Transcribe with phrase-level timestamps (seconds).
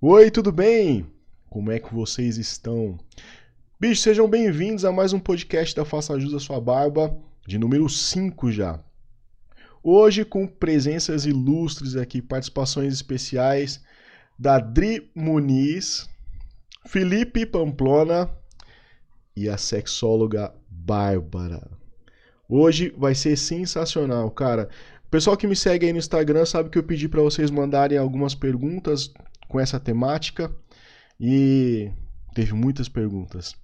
[0.00, 1.10] Oi, tudo bem?
[1.50, 2.96] Como é que vocês estão?
[3.80, 7.88] Bicho, sejam bem-vindos a mais um podcast da Faça Jus a Sua Barba, de número
[7.88, 8.78] 5 já.
[9.82, 13.82] Hoje com presenças ilustres aqui, participações especiais
[14.38, 16.08] da Dri Muniz,
[16.86, 18.30] Felipe Pamplona
[19.34, 21.68] e a sexóloga Bárbara.
[22.48, 24.68] Hoje vai ser sensacional, cara.
[25.08, 27.98] O pessoal que me segue aí no Instagram sabe que eu pedi para vocês mandarem
[27.98, 29.12] algumas perguntas
[29.48, 30.54] com essa temática
[31.18, 31.90] e
[32.34, 33.54] teve muitas perguntas.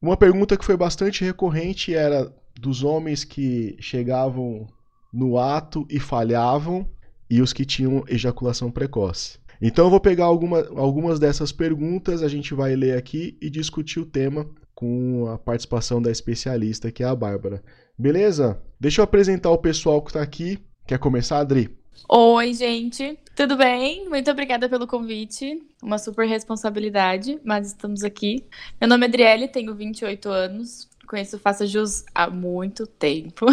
[0.00, 4.66] Uma pergunta que foi bastante recorrente era dos homens que chegavam
[5.12, 6.88] no ato e falhavam
[7.28, 9.38] e os que tinham ejaculação precoce.
[9.60, 14.00] Então eu vou pegar alguma, algumas dessas perguntas, a gente vai ler aqui e discutir
[14.00, 17.62] o tema com a participação da especialista, que é a Bárbara.
[17.98, 18.60] Beleza?
[18.78, 20.58] Deixa eu apresentar o pessoal que está aqui.
[20.86, 21.78] Quer começar, Adri?
[22.08, 23.18] Oi, gente.
[23.34, 24.08] Tudo bem?
[24.08, 25.62] Muito obrigada pelo convite.
[25.82, 28.44] Uma super responsabilidade, mas estamos aqui.
[28.80, 30.88] Meu nome é Adriele, tenho 28 anos.
[31.06, 33.46] Conheço Faça Jus há muito tempo.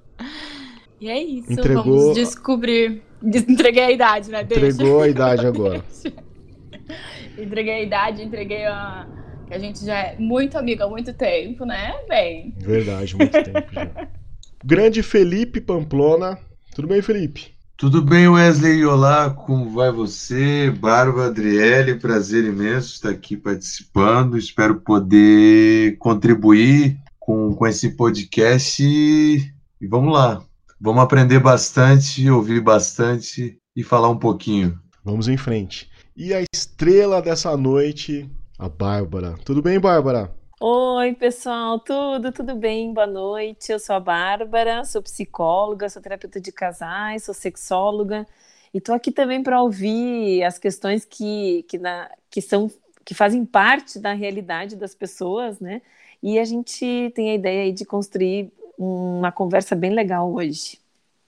[1.00, 1.52] e é isso.
[1.52, 1.84] Entregou...
[1.84, 3.02] Vamos descobrir.
[3.22, 4.42] Entreguei a idade, né?
[4.42, 5.02] Entregou Deixa.
[5.02, 5.84] a idade agora.
[7.36, 9.06] entreguei a idade, entreguei a.
[9.46, 11.94] Que a gente já é muito amiga há muito tempo, né?
[12.08, 12.54] Bem.
[12.58, 14.08] Verdade, muito tempo já.
[14.64, 16.38] Grande Felipe Pamplona.
[16.78, 17.52] Tudo bem, Felipe?
[17.76, 18.86] Tudo bem, Wesley?
[18.86, 20.70] Olá, como vai você?
[20.70, 24.38] Barba, Adriele, prazer imenso estar aqui participando.
[24.38, 30.40] Espero poder contribuir com, com esse podcast e, e vamos lá.
[30.80, 34.78] Vamos aprender bastante, ouvir bastante e falar um pouquinho.
[35.04, 35.90] Vamos em frente.
[36.16, 39.34] E a estrela dessa noite, a Bárbara.
[39.44, 40.32] Tudo bem, Bárbara?
[40.60, 42.92] Oi, pessoal, tudo, tudo bem?
[42.92, 43.70] Boa noite.
[43.70, 48.26] Eu sou a Bárbara, sou psicóloga, sou terapeuta de casais, sou sexóloga
[48.74, 52.68] e tô aqui também para ouvir as questões que, que, na, que são
[53.04, 55.80] que fazem parte da realidade das pessoas, né?
[56.20, 60.78] E a gente tem a ideia aí de construir uma conversa bem legal hoje.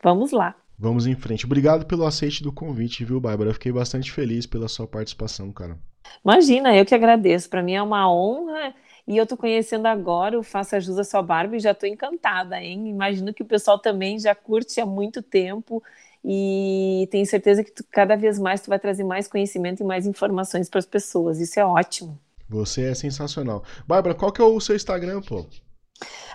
[0.02, 0.56] Vamos lá.
[0.76, 1.46] Vamos em frente.
[1.46, 3.50] Obrigado pelo aceite do convite, viu, Bárbara?
[3.50, 5.78] Eu fiquei bastante feliz pela sua participação, cara.
[6.24, 7.48] Imagina, eu que agradeço.
[7.48, 8.74] Para mim é uma honra
[9.06, 12.60] e eu tô conhecendo agora o Faça Jus a Sua Barba e já tô encantada,
[12.60, 12.88] hein?
[12.88, 15.82] Imagino que o pessoal também já curte há muito tempo
[16.24, 20.06] e tenho certeza que tu, cada vez mais tu vai trazer mais conhecimento e mais
[20.06, 21.40] informações para as pessoas.
[21.40, 22.18] Isso é ótimo.
[22.48, 23.62] Você é sensacional.
[23.86, 25.46] Bárbara, qual que é o seu Instagram, pô?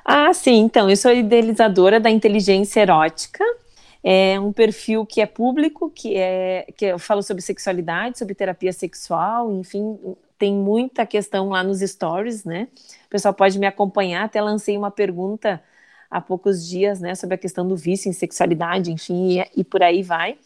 [0.03, 3.43] Ah, sim, então, eu sou idealizadora da inteligência erótica.
[4.03, 8.71] É um perfil que é público, que é que eu falo sobre sexualidade, sobre terapia
[8.71, 9.97] sexual, enfim,
[10.37, 12.67] tem muita questão lá nos stories, né?
[13.05, 14.23] O pessoal pode me acompanhar.
[14.23, 15.61] Até lancei uma pergunta
[16.09, 19.83] há poucos dias, né, sobre a questão do vício em sexualidade, enfim, e, e por
[19.83, 20.37] aí vai.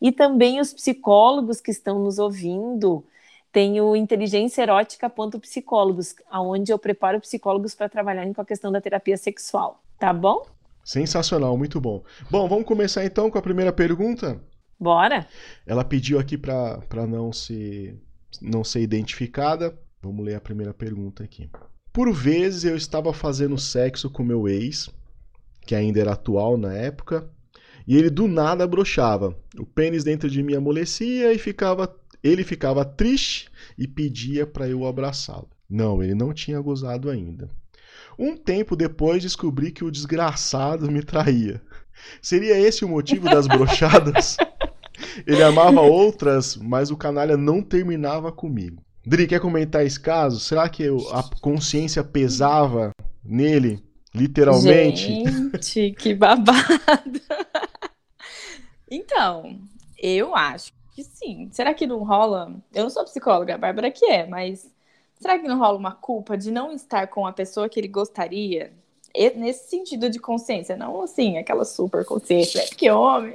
[0.00, 3.04] E também os psicólogos que estão nos ouvindo,
[3.52, 8.80] tem o Inteligência Erótica Psicólogos, aonde eu preparo psicólogos para trabalharem com a questão da
[8.80, 10.46] terapia sexual, tá bom?
[10.84, 12.02] Sensacional, muito bom.
[12.30, 14.40] Bom, vamos começar então com a primeira pergunta?
[14.78, 15.26] Bora.
[15.66, 17.94] Ela pediu aqui para não se
[18.40, 19.78] não ser identificada.
[20.02, 21.48] Vamos ler a primeira pergunta aqui.
[21.92, 24.88] Por vezes eu estava fazendo sexo com meu ex,
[25.66, 27.28] que ainda era atual na época,
[27.86, 29.36] e ele do nada brochava.
[29.58, 34.86] O pênis dentro de mim amolecia e ficava, ele ficava triste e pedia para eu
[34.86, 35.48] abraçá-lo.
[35.68, 37.48] Não, ele não tinha gozado ainda.
[38.18, 41.60] Um tempo depois descobri que o desgraçado me traía.
[42.20, 44.36] Seria esse o motivo das brochadas?
[45.26, 48.82] Ele amava outras, mas o canalha não terminava comigo.
[49.04, 50.40] Dri, quer comentar esse caso?
[50.40, 52.90] Será que a consciência pesava
[53.24, 53.82] nele,
[54.14, 55.24] literalmente?
[55.62, 57.20] Gente, que babado.
[58.90, 59.58] então,
[59.98, 61.48] eu acho que sim.
[61.50, 62.54] Será que não rola?
[62.74, 64.70] Eu não sou psicóloga, a Bárbara que é, mas
[65.18, 68.72] será que não rola uma culpa de não estar com a pessoa que ele gostaria?
[69.36, 73.34] Nesse sentido de consciência, não assim, aquela super consciência, que homem.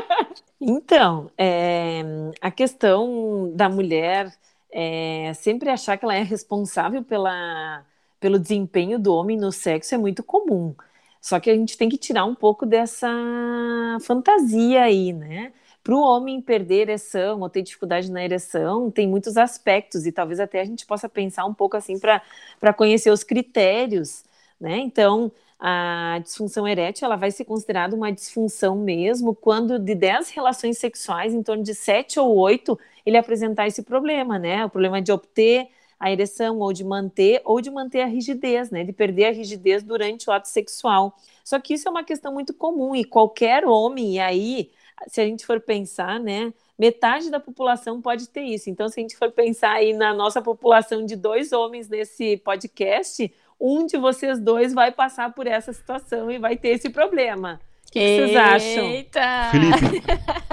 [0.60, 2.02] então, é,
[2.40, 4.32] a questão da mulher
[4.72, 7.84] é, sempre achar que ela é responsável pela,
[8.20, 10.74] pelo desempenho do homem no sexo é muito comum.
[11.20, 13.08] Só que a gente tem que tirar um pouco dessa
[14.02, 15.52] fantasia aí, né?
[15.82, 20.40] Para o homem perder ereção ou ter dificuldade na ereção, tem muitos aspectos, e talvez
[20.40, 24.24] até a gente possa pensar um pouco assim para conhecer os critérios
[24.60, 24.78] né?
[24.78, 30.78] Então, a disfunção erétil ela vai ser considerada uma disfunção mesmo quando de 10 relações
[30.78, 34.64] sexuais, em torno de 7 ou 8, ele apresentar esse problema, né?
[34.64, 35.68] O problema de obter
[35.98, 38.84] a ereção ou de manter ou de manter a rigidez, né?
[38.84, 41.16] De perder a rigidez durante o ato sexual.
[41.42, 44.70] Só que isso é uma questão muito comum e qualquer homem, e aí
[45.08, 48.70] se a gente for pensar, né, metade da população pode ter isso.
[48.70, 53.32] Então, se a gente for pensar aí na nossa população de dois homens nesse podcast,
[53.60, 57.60] um de vocês dois vai passar por essa situação e vai ter esse problema.
[57.88, 58.84] O que, que vocês acham?
[58.84, 59.48] Eita!
[59.50, 60.02] Felipe,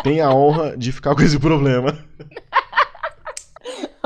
[0.03, 1.97] tem a honra de ficar com esse problema.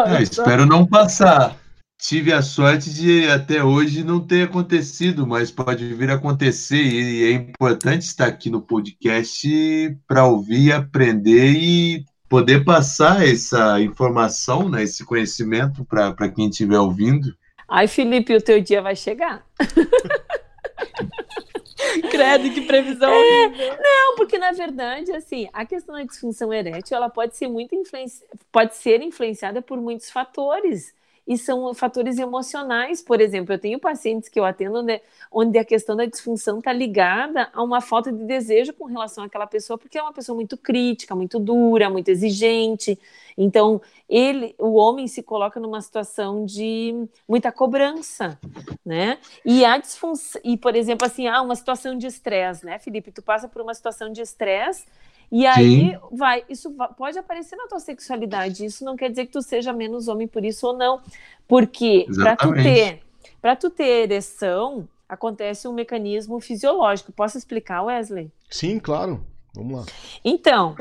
[0.05, 1.57] É, espero não passar.
[1.99, 7.23] Tive a sorte de até hoje não ter acontecido, mas pode vir a acontecer e
[7.23, 9.49] é importante estar aqui no podcast
[10.07, 17.35] para ouvir, aprender e poder passar essa informação, né, esse conhecimento para quem estiver ouvindo.
[17.67, 19.45] Ai, Felipe, o teu dia vai chegar.
[22.09, 27.09] Credo, que previsão é, Não, porque na verdade, assim, a questão da disfunção erétil, ela
[27.09, 28.23] pode ser muito influenci...
[28.51, 30.93] pode ser influenciada por muitos fatores
[31.27, 33.53] e são fatores emocionais, por exemplo.
[33.53, 37.61] Eu tenho pacientes que eu atendo onde, onde a questão da disfunção está ligada a
[37.61, 41.37] uma falta de desejo com relação àquela pessoa, porque é uma pessoa muito crítica, muito
[41.37, 42.97] dura, muito exigente.
[43.37, 48.39] Então, ele, o homem se coloca numa situação de muita cobrança,
[48.85, 49.17] né?
[49.43, 53.11] E a disfunção, e por exemplo, assim, ah, uma situação de estresse, né, Felipe?
[53.11, 54.85] Tu passa por uma situação de estresse
[55.31, 55.99] e aí Sim.
[56.11, 58.65] vai, isso pode aparecer na tua sexualidade.
[58.65, 61.01] Isso não quer dizer que tu seja menos homem por isso ou não,
[61.47, 63.01] porque para tu ter,
[63.41, 67.11] para tu ter ereção, acontece um mecanismo fisiológico.
[67.11, 68.31] Posso explicar, Wesley?
[68.49, 69.25] Sim, claro.
[69.53, 69.85] Vamos lá.
[70.23, 70.75] Então,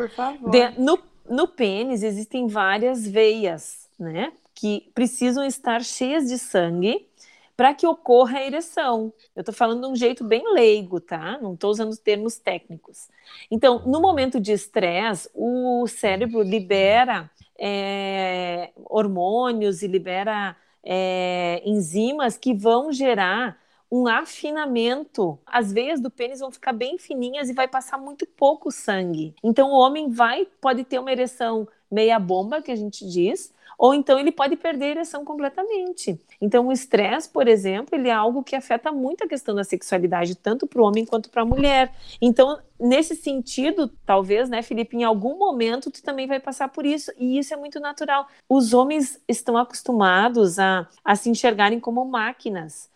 [0.50, 0.98] de, no,
[1.28, 7.06] no pênis existem várias veias, né, que precisam estar cheias de sangue
[7.56, 9.12] para que ocorra a ereção.
[9.34, 11.38] Eu estou falando de um jeito bem leigo, tá?
[11.40, 13.08] Não estou usando termos técnicos.
[13.50, 20.54] Então, no momento de estresse, o cérebro libera é, hormônios e libera
[20.84, 23.58] é, enzimas que vão gerar
[23.90, 25.38] um afinamento.
[25.46, 29.34] As veias do pênis vão ficar bem fininhas e vai passar muito pouco sangue.
[29.42, 33.94] Então, o homem vai pode ter uma ereção meia bomba, que a gente diz, ou
[33.94, 36.20] então ele pode perder a ereção completamente.
[36.40, 40.34] Então, o estresse, por exemplo, ele é algo que afeta muito a questão da sexualidade,
[40.34, 41.92] tanto para o homem quanto para a mulher.
[42.20, 47.12] Então, nesse sentido, talvez, né, Felipe, em algum momento tu também vai passar por isso,
[47.18, 48.26] e isso é muito natural.
[48.48, 52.90] Os homens estão acostumados a, a se enxergarem como máquinas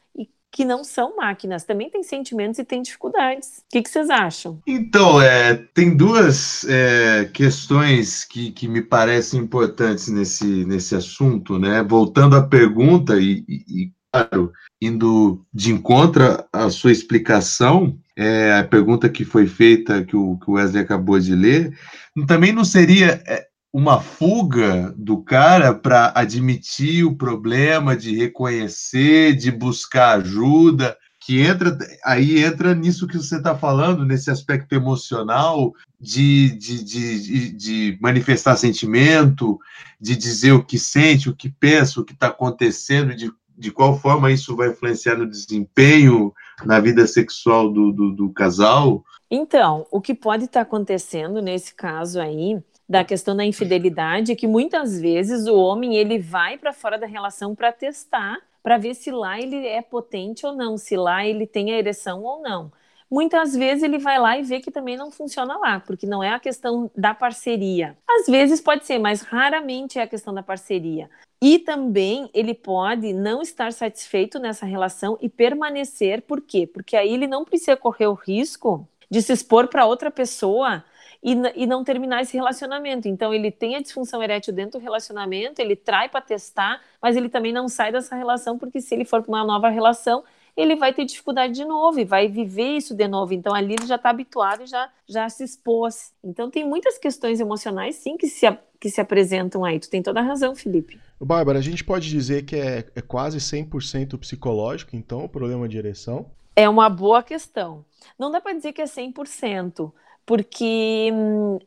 [0.52, 3.58] que não são máquinas, também têm sentimentos e têm dificuldades.
[3.58, 4.60] O que, que vocês acham?
[4.66, 11.82] Então, é, tem duas é, questões que, que me parecem importantes nesse, nesse assunto, né?
[11.82, 14.52] Voltando à pergunta, e, e, claro,
[14.82, 20.50] indo de encontro à sua explicação, é, a pergunta que foi feita, que o, que
[20.50, 21.78] o Wesley acabou de ler,
[22.26, 29.50] também não seria é, uma fuga do cara para admitir o problema, de reconhecer, de
[29.50, 36.50] buscar ajuda, que entra aí entra nisso que você está falando, nesse aspecto emocional de,
[36.56, 39.58] de, de, de, manifestar sentimento,
[40.00, 44.00] de dizer o que sente, o que pensa, o que está acontecendo, de, de qual
[44.00, 46.32] forma isso vai influenciar no desempenho
[46.64, 49.04] na vida sexual do, do, do casal.
[49.30, 54.34] Então, o que pode estar tá acontecendo nesse caso aí da questão da infidelidade é
[54.34, 58.96] que muitas vezes o homem ele vai para fora da relação para testar, para ver
[58.96, 62.72] se lá ele é potente ou não, se lá ele tem a ereção ou não.
[63.08, 66.30] Muitas vezes ele vai lá e vê que também não funciona lá, porque não é
[66.30, 67.96] a questão da parceria.
[68.08, 71.08] Às vezes pode ser, mas raramente é a questão da parceria.
[71.40, 76.66] E também ele pode não estar satisfeito nessa relação e permanecer, por quê?
[76.66, 80.84] Porque aí ele não precisa correr o risco de se expor para outra pessoa
[81.22, 83.08] e, e não terminar esse relacionamento.
[83.08, 87.28] Então, ele tem a disfunção erétil dentro do relacionamento, ele trai para testar, mas ele
[87.28, 90.24] também não sai dessa relação, porque se ele for para uma nova relação,
[90.56, 93.32] ele vai ter dificuldade de novo e vai viver isso de novo.
[93.32, 96.12] Então, ali ele já está habituado e já, já se expôs.
[96.22, 98.46] Então, tem muitas questões emocionais, sim, que se,
[98.78, 99.78] que se apresentam aí.
[99.78, 100.98] Tu tem toda a razão, Felipe.
[101.20, 105.78] Bárbara, a gente pode dizer que é, é quase 100% psicológico, então, o problema de
[105.78, 106.30] ereção?
[106.56, 107.84] É uma boa questão.
[108.18, 109.92] Não dá para dizer que é 100%,
[110.30, 111.10] porque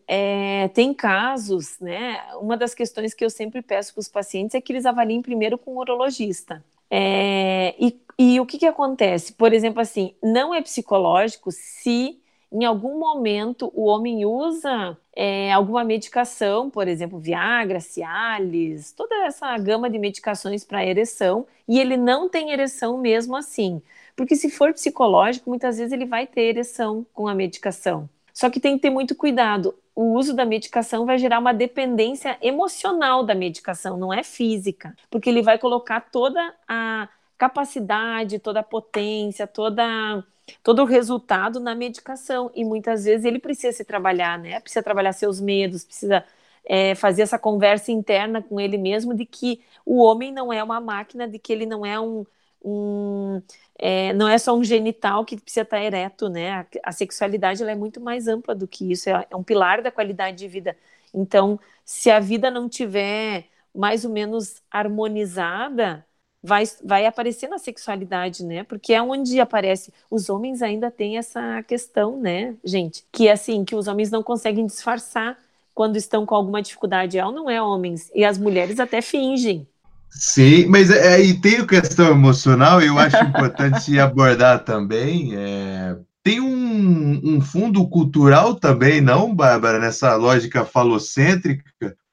[0.08, 2.24] é, tem casos, né?
[2.39, 5.58] Uma das questões que eu sempre peço para os pacientes é que eles avaliem primeiro
[5.58, 6.63] com o urologista.
[6.89, 9.34] É, e, e o que, que acontece?
[9.34, 15.84] Por exemplo, assim, não é psicológico se em algum momento o homem usa é, alguma
[15.84, 22.29] medicação, por exemplo, Viagra, Cialis, toda essa gama de medicações para ereção, e ele não
[22.29, 23.82] tem ereção mesmo assim.
[24.15, 28.08] Porque se for psicológico, muitas vezes ele vai ter ereção com a medicação.
[28.33, 29.75] Só que tem que ter muito cuidado.
[29.95, 35.29] O uso da medicação vai gerar uma dependência emocional da medicação, não é física, porque
[35.29, 40.23] ele vai colocar toda a capacidade, toda a potência, toda
[40.61, 42.51] todo o resultado na medicação.
[42.55, 44.59] E muitas vezes ele precisa se trabalhar, né?
[44.59, 46.25] Precisa trabalhar seus medos, precisa
[46.65, 50.79] é, fazer essa conversa interna com ele mesmo de que o homem não é uma
[50.79, 52.25] máquina, de que ele não é um.
[52.63, 53.41] Um
[53.77, 56.51] é, não é só um genital que precisa estar ereto, né?
[56.51, 59.91] A, a sexualidade é muito mais ampla do que isso, é, é um pilar da
[59.91, 60.77] qualidade de vida.
[61.13, 66.05] Então, se a vida não tiver mais ou menos harmonizada,
[66.41, 68.63] vai, vai aparecer na sexualidade, né?
[68.63, 69.93] Porque é onde aparece.
[70.10, 73.05] Os homens ainda têm essa questão, né, gente?
[73.12, 75.38] Que assim, que os homens não conseguem disfarçar
[75.74, 77.17] quando estão com alguma dificuldade.
[77.17, 78.12] Ela não é homens.
[78.13, 79.67] E as mulheres até fingem.
[80.15, 85.36] Sim, mas é, é e tem a questão emocional, eu acho importante abordar também.
[85.36, 91.63] É, tem um, um, fundo cultural também, não, Bárbara, nessa lógica falocêntrica,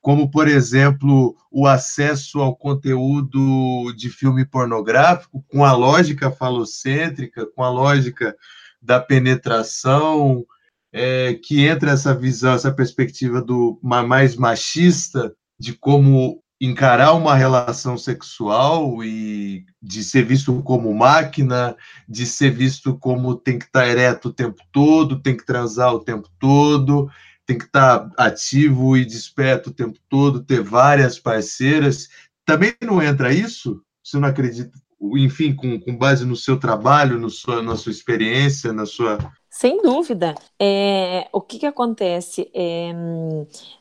[0.01, 7.63] como, por exemplo, o acesso ao conteúdo de filme pornográfico, com a lógica falocêntrica, com
[7.63, 8.35] a lógica
[8.81, 10.45] da penetração,
[10.93, 17.97] é, que entra essa visão, essa perspectiva do mais machista, de como encarar uma relação
[17.97, 21.75] sexual e de ser visto como máquina,
[22.07, 26.05] de ser visto como tem que estar ereto o tempo todo, tem que transar o
[26.05, 27.11] tempo todo,
[27.47, 32.09] tem que estar ativo e desperto o tempo todo, ter várias parceiras.
[32.45, 33.83] Também não entra isso?
[34.05, 34.79] Você não acredita?
[35.17, 39.19] Enfim, com, com base no seu trabalho, no sua, na sua experiência, na sua.
[39.61, 40.35] Sem dúvida.
[40.59, 42.51] É, o que, que acontece?
[42.55, 42.95] É,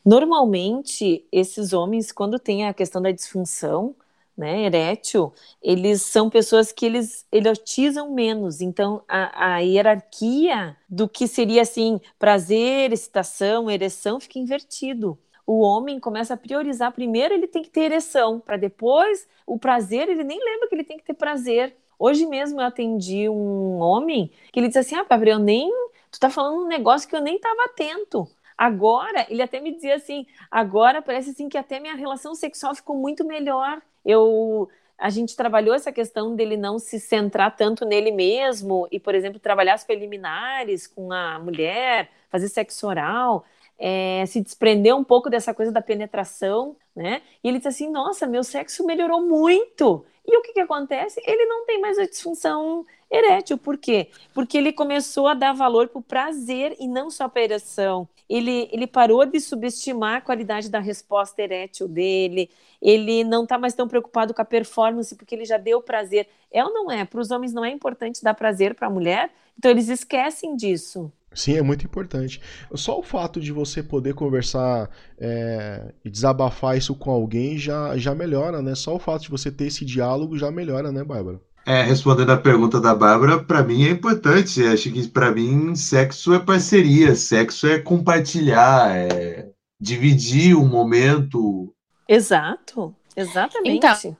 [0.05, 3.95] normalmente, esses homens, quando tem a questão da disfunção,
[4.37, 5.31] né, erétil,
[5.61, 8.59] eles são pessoas que eles erotizam menos.
[8.59, 15.17] Então, a, a, hierarquia do que seria assim prazer, excitação, ereção fica invertido.
[15.47, 20.09] O homem começa a priorizar primeiro ele tem que ter ereção, para depois o prazer
[20.09, 21.73] ele nem lembra que ele tem que ter prazer.
[21.99, 25.69] Hoje mesmo eu atendi um homem que ele disse assim: "Ah, Gabriel, nem
[26.09, 28.27] tu tá falando um negócio que eu nem estava atento".
[28.57, 32.95] Agora, ele até me dizia assim: agora parece assim que até minha relação sexual ficou
[32.95, 38.85] muito melhor eu a gente trabalhou essa questão dele não se centrar tanto nele mesmo
[38.91, 43.45] e, por exemplo, trabalhar as preliminares com a mulher, fazer sexo oral,
[43.77, 47.21] é, se desprender um pouco dessa coisa da penetração, né?
[47.41, 50.05] E ele disse assim: Nossa, meu sexo melhorou muito.
[50.27, 51.21] E o que, que acontece?
[51.25, 53.57] Ele não tem mais a disfunção erétil.
[53.57, 54.09] Por quê?
[54.33, 58.07] Porque ele começou a dar valor para o prazer e não só para a ereção.
[58.29, 62.49] Ele, ele parou de subestimar a qualidade da resposta erétil dele,
[62.81, 66.27] ele não está mais tão preocupado com a performance, porque ele já deu prazer.
[66.51, 67.05] É ou não é?
[67.05, 71.11] Para os homens não é importante dar prazer para a mulher, então eles esquecem disso.
[71.33, 72.41] Sim, é muito importante.
[72.73, 78.15] Só o fato de você poder conversar é, e desabafar isso com alguém já, já
[78.15, 78.73] melhora, né?
[78.75, 81.39] Só o fato de você ter esse diálogo já melhora, né, Bárbara?
[81.65, 84.65] É, respondendo a pergunta da Bárbara, para mim é importante.
[84.65, 91.73] Acho que para mim sexo é parceria, sexo é compartilhar, é dividir um momento.
[92.07, 93.77] Exato, exatamente.
[93.77, 94.17] Então,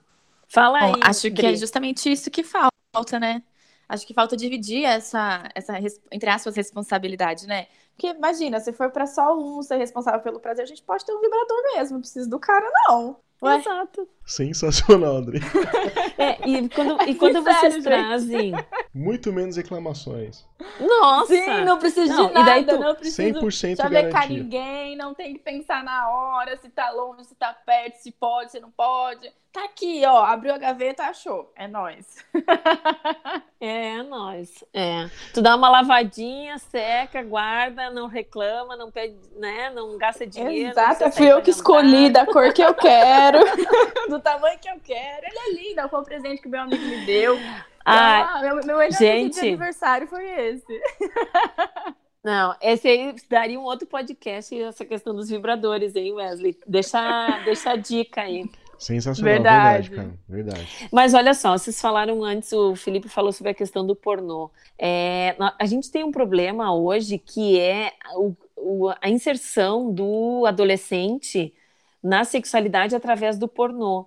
[0.48, 0.92] Fala aí.
[1.02, 3.42] acho que é justamente isso que falta, né?
[3.90, 5.74] Acho que falta dividir essa, essa
[6.12, 7.66] entre aspas, responsabilidade, né?
[7.96, 11.12] Porque imagina, se for para só um ser responsável pelo prazer, a gente pode ter
[11.12, 13.16] um vibrador mesmo, não precisa do cara, não.
[13.42, 13.56] Ué?
[13.58, 14.08] Exato.
[14.30, 15.40] Sensacional, André.
[16.16, 18.52] É, e quando, e quando vocês Sério, trazem.
[18.94, 20.46] Muito menos reclamações.
[20.78, 21.34] Nossa!
[21.34, 22.80] Sim, não precisa não, de nada, e daí tu...
[22.80, 27.34] não precisa 100% chavecar ninguém, não tem que pensar na hora, se tá longe, se
[27.34, 29.32] tá perto, se pode, se não pode.
[29.52, 31.52] Tá aqui, ó, abriu a gaveta, achou.
[31.56, 32.24] É nós.
[33.60, 34.62] é, é nós.
[34.72, 35.10] É.
[35.34, 40.70] Tu dá uma lavadinha, seca, guarda, não reclama, não pede, né, não gasta dinheiro.
[40.70, 43.40] Exato, fui eu que escolhi da cor que eu quero,
[44.08, 45.26] do tamanho que eu quero.
[45.26, 47.38] Ele é lindo, foi o presente que meu amigo me deu.
[47.84, 50.64] Ah, ah meu, meu gente, de aniversário foi esse.
[52.22, 56.56] Não, esse aí daria um outro podcast, essa questão dos vibradores, hein, Wesley?
[56.66, 57.00] Deixa,
[57.44, 58.48] deixa a dica aí.
[58.78, 59.88] Sensacional, verdade.
[59.90, 60.88] verdade, cara, verdade.
[60.90, 64.50] Mas olha só, vocês falaram antes, o Felipe falou sobre a questão do pornô.
[64.78, 71.54] É, a gente tem um problema hoje que é o, o, a inserção do adolescente
[72.02, 74.06] na sexualidade através do pornô.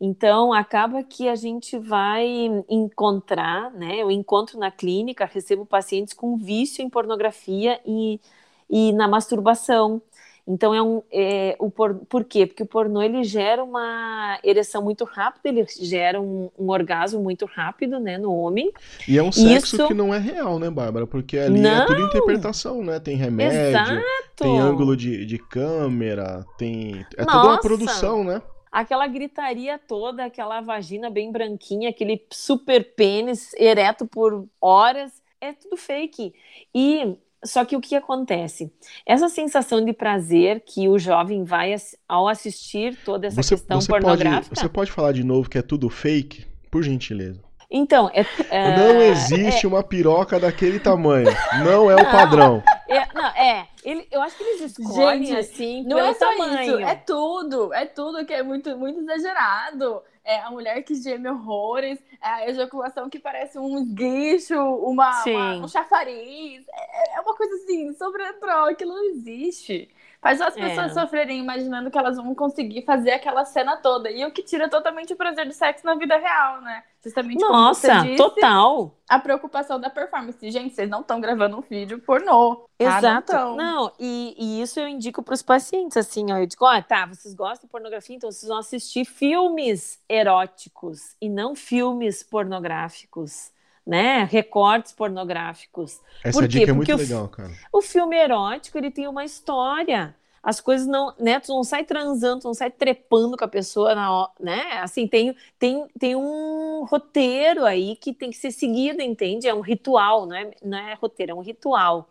[0.00, 2.26] Então, acaba que a gente vai
[2.68, 3.98] encontrar, né?
[4.02, 8.20] Eu encontro na clínica, recebo pacientes com vício em pornografia e,
[8.68, 10.02] e na masturbação.
[10.46, 12.46] Então, é um, é, o por, por quê?
[12.46, 17.46] Porque o pornô ele gera uma ereção muito rápida, ele gera um, um orgasmo muito
[17.46, 18.72] rápido né, no homem.
[19.06, 19.86] E é um sexo Isso...
[19.86, 21.06] que não é real, né, Bárbara?
[21.06, 21.82] Porque ali não.
[21.82, 22.98] é tudo interpretação, né?
[22.98, 24.02] Tem remédio, Exato.
[24.34, 27.06] tem ângulo de, de câmera, tem.
[27.16, 27.38] É Nossa.
[27.38, 28.42] toda uma produção, né?
[28.72, 35.22] aquela gritaria toda, aquela vagina bem branquinha, aquele super pênis ereto por horas.
[35.38, 36.32] é tudo fake.
[36.74, 38.72] E só que o que acontece?
[39.04, 41.74] Essa sensação de prazer que o jovem vai
[42.08, 44.54] ao assistir toda essa você, questão você pornográfica.
[44.54, 47.40] Pode, você pode falar de novo que é tudo fake, por gentileza?
[47.74, 51.28] Então, é, é, não existe é, uma piroca daquele tamanho.
[51.64, 52.62] Não é o padrão.
[52.86, 53.66] É, não, é.
[53.82, 55.82] Ele, eu acho que eles escolhem Gente, assim.
[55.84, 56.60] Não é só tamanho.
[56.60, 57.72] isso, é tudo.
[57.72, 60.02] É tudo que é muito, muito exagerado.
[60.24, 65.56] É a mulher que geme horrores, é a ejaculação que parece um esguicho, uma, uma,
[65.56, 66.64] um chafariz.
[66.72, 69.90] É, é uma coisa assim, sobrenatural, aquilo não existe.
[70.22, 71.00] Faz as pessoas é.
[71.00, 74.08] sofrerem imaginando que elas vão conseguir fazer aquela cena toda.
[74.08, 76.84] E o que tira totalmente o prazer do sexo na vida real, né?
[77.02, 78.96] Justamente Nossa, disse, total.
[79.08, 80.48] A preocupação da performance.
[80.48, 82.68] Gente, vocês não estão gravando um vídeo pornô.
[82.78, 82.98] Tá?
[82.98, 83.32] Exato.
[83.32, 86.36] Não, não e, e, isso eu indico para os pacientes, assim, ó.
[86.38, 91.28] Eu digo, ó, tá, vocês gostam de pornografia, então vocês vão assistir filmes eróticos e
[91.28, 93.50] não filmes pornográficos
[93.86, 96.00] né, recortes pornográficos.
[96.22, 97.52] Essa Por dica é muito Porque legal, o, cara.
[97.72, 100.14] O filme erótico, ele tem uma história.
[100.42, 103.94] As coisas não, né, tu não sai transando, tu não sai trepando com a pessoa,
[103.94, 109.46] na, né, assim, tem, tem, tem um roteiro aí que tem que ser seguido, entende?
[109.46, 112.08] É um ritual, não é, não é roteiro, é um ritual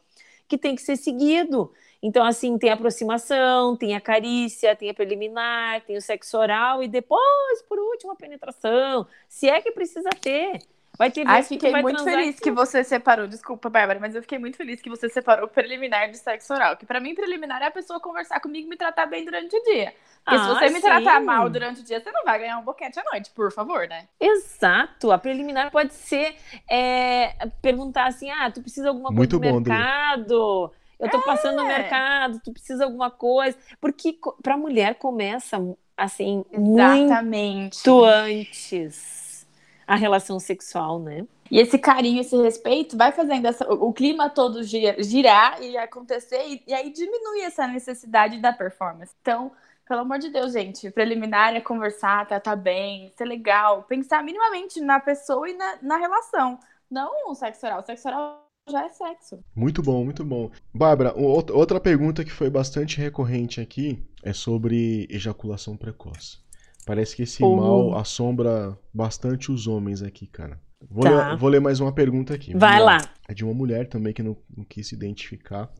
[0.47, 1.71] que tem que ser seguido.
[2.01, 6.81] Então, assim, tem a aproximação, tem a carícia, tem a preliminar, tem o sexo oral
[6.81, 9.05] e depois, por último, a penetração.
[9.29, 10.59] Se é que precisa ter.
[11.01, 13.25] Vai ter Ai, fiquei muito feliz que você separou.
[13.25, 16.77] Desculpa, Bárbara, mas eu fiquei muito feliz que você separou o preliminar do sexo oral.
[16.77, 19.63] Que para mim, preliminar é a pessoa conversar comigo e me tratar bem durante o
[19.63, 19.95] dia.
[20.23, 20.73] Porque ah, se você sim.
[20.75, 23.51] me tratar mal durante o dia, você não vai ganhar um boquete à noite, por
[23.51, 24.07] favor, né?
[24.19, 25.11] Exato.
[25.11, 26.35] A preliminar pode ser
[26.69, 30.71] é, perguntar assim: ah, tu precisa de alguma muito coisa bom, do mercado?
[30.99, 31.21] Eu tô é.
[31.21, 33.57] passando no mercado, tu precisa de alguma coisa.
[33.79, 35.57] Porque pra mulher começa
[35.97, 37.79] assim, Exatamente.
[37.87, 39.20] muito antes
[39.85, 41.25] a relação sexual, né?
[41.49, 46.63] E esse carinho, esse respeito vai fazendo essa, o clima todo girar e acontecer, e,
[46.65, 49.13] e, aí diminui essa necessidade da performance.
[49.21, 49.51] Então,
[49.85, 55.01] pelo amor de Deus, gente, preliminar é conversar, tratar bem, ser legal, pensar minimamente na
[55.01, 56.57] pessoa e na, na relação.
[56.89, 57.81] Não o sexo oral.
[57.81, 59.43] O sexo oral já é sexo.
[59.53, 60.49] Muito bom, muito bom.
[60.73, 66.37] Bárbara, outra pergunta que foi bastante recorrente aqui é sobre ejaculação precoce.
[66.91, 70.59] Parece que esse mal assombra bastante os homens aqui, cara.
[70.89, 71.29] Vou, tá.
[71.29, 72.53] ler, vou ler mais uma pergunta aqui.
[72.53, 72.97] Vai lá.
[73.29, 75.71] É de uma mulher também que não, não quis se identificar.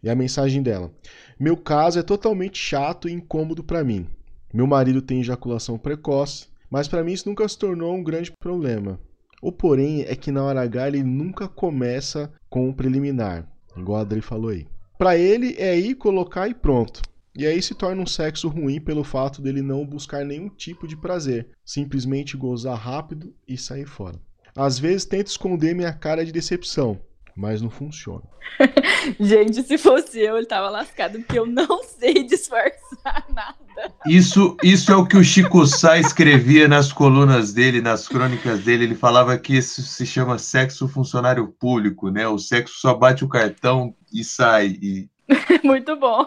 [0.00, 0.92] E a mensagem dela:
[1.40, 4.06] Meu caso é totalmente chato e incômodo para mim.
[4.54, 9.00] Meu marido tem ejaculação precoce, mas para mim isso nunca se tornou um grande problema.
[9.42, 13.44] O porém é que na hora H ele nunca começa com o preliminar,
[13.76, 14.68] igual a Adri falou aí.
[14.96, 17.02] Para ele é ir, colocar e pronto.
[17.36, 20.96] E aí se torna um sexo ruim pelo fato dele não buscar nenhum tipo de
[20.96, 24.20] prazer, simplesmente gozar rápido e sair fora.
[24.56, 27.00] Às vezes tento esconder minha cara de decepção,
[27.36, 28.24] mas não funciona.
[29.18, 33.60] Gente, se fosse eu, ele tava lascado, porque eu não sei disfarçar nada.
[34.06, 38.84] Isso, isso é o que o Chico Sá escrevia nas colunas dele, nas crônicas dele.
[38.84, 42.26] Ele falava que isso se chama sexo funcionário público, né?
[42.26, 44.76] O sexo só bate o cartão e sai.
[44.82, 45.08] E...
[45.64, 46.26] Muito bom.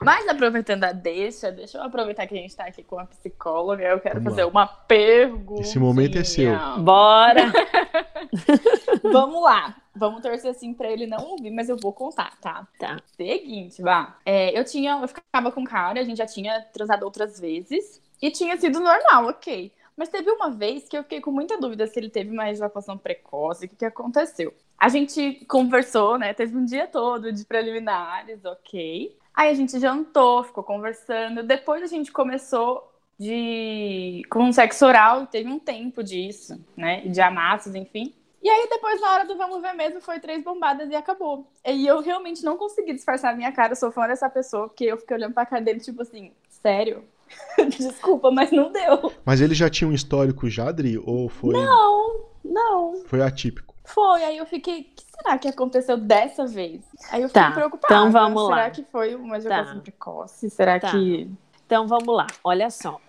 [0.00, 3.82] Mas aproveitando a deixa, deixa eu aproveitar que a gente está aqui com a psicóloga.
[3.82, 4.50] Eu quero Vamos fazer lá.
[4.50, 5.62] uma pergunta.
[5.62, 6.52] Esse momento é seu.
[6.80, 7.52] Bora!
[9.02, 9.76] Vamos lá.
[9.94, 12.66] Vamos torcer assim pra ele não ouvir, mas eu vou contar, tá?
[12.78, 12.96] Tá.
[13.16, 14.16] Seguinte, vá.
[14.24, 18.30] É, eu tinha, eu ficava com cara, a gente já tinha transado outras vezes e
[18.30, 19.70] tinha sido normal, ok.
[19.94, 22.96] Mas teve uma vez que eu fiquei com muita dúvida se ele teve uma ejaculação
[22.96, 24.54] precoce, o que, que aconteceu.
[24.78, 26.32] A gente conversou, né?
[26.32, 29.16] Teve um dia todo de preliminares, ok.
[29.34, 31.42] Aí a gente jantou, ficou conversando.
[31.42, 37.02] Depois a gente começou de com sexo oral, teve um tempo disso, né?
[37.02, 38.12] De amassos, enfim.
[38.42, 41.46] E aí depois na hora do vamos ver mesmo foi três bombadas e acabou.
[41.64, 44.84] E eu realmente não consegui disfarçar a minha cara, eu sou fã dessa pessoa, porque
[44.84, 47.04] eu fiquei olhando pra cara dele tipo assim, sério?
[47.78, 49.12] Desculpa, mas não deu.
[49.24, 50.98] Mas ele já tinha um histórico já, Adri?
[50.98, 51.54] Ou foi.
[51.54, 53.02] Não, não.
[53.06, 53.71] Foi atípico.
[53.92, 56.82] Foi, aí eu fiquei, o que será que aconteceu dessa vez?
[57.10, 57.94] Aí eu fiquei tá, preocupada.
[57.94, 58.62] Então vamos será lá.
[58.62, 59.80] Será que foi uma ejaculação tá.
[59.80, 60.50] precoce?
[60.50, 60.90] Será tá.
[60.90, 61.30] que.
[61.66, 63.00] Então vamos lá, olha só.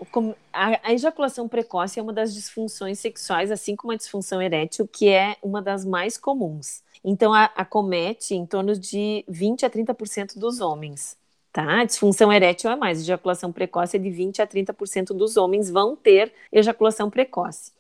[0.53, 5.35] A ejaculação precoce é uma das disfunções sexuais, assim como a disfunção erétil, que é
[5.41, 6.81] uma das mais comuns.
[7.03, 11.17] Então acomete em torno de 20 a 30% dos homens.
[11.51, 11.81] Tá?
[11.81, 15.95] A disfunção erétil é mais, ejaculação precoce é de 20 a 30% dos homens vão
[15.95, 17.71] ter ejaculação precoce.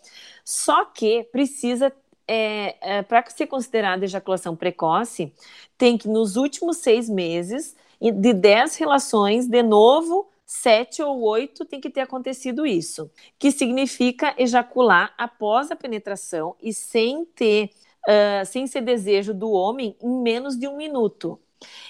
[0.45, 1.91] Só que precisa
[2.27, 5.33] é, é, para ser considerada ejaculação precoce,
[5.77, 11.79] tem que nos últimos seis meses, de dez relações, de novo, sete ou oito tem
[11.79, 13.09] que ter acontecido isso,
[13.39, 17.71] que significa ejacular após a penetração e sem ter
[18.07, 21.39] uh, sem ser desejo do homem em menos de um minuto.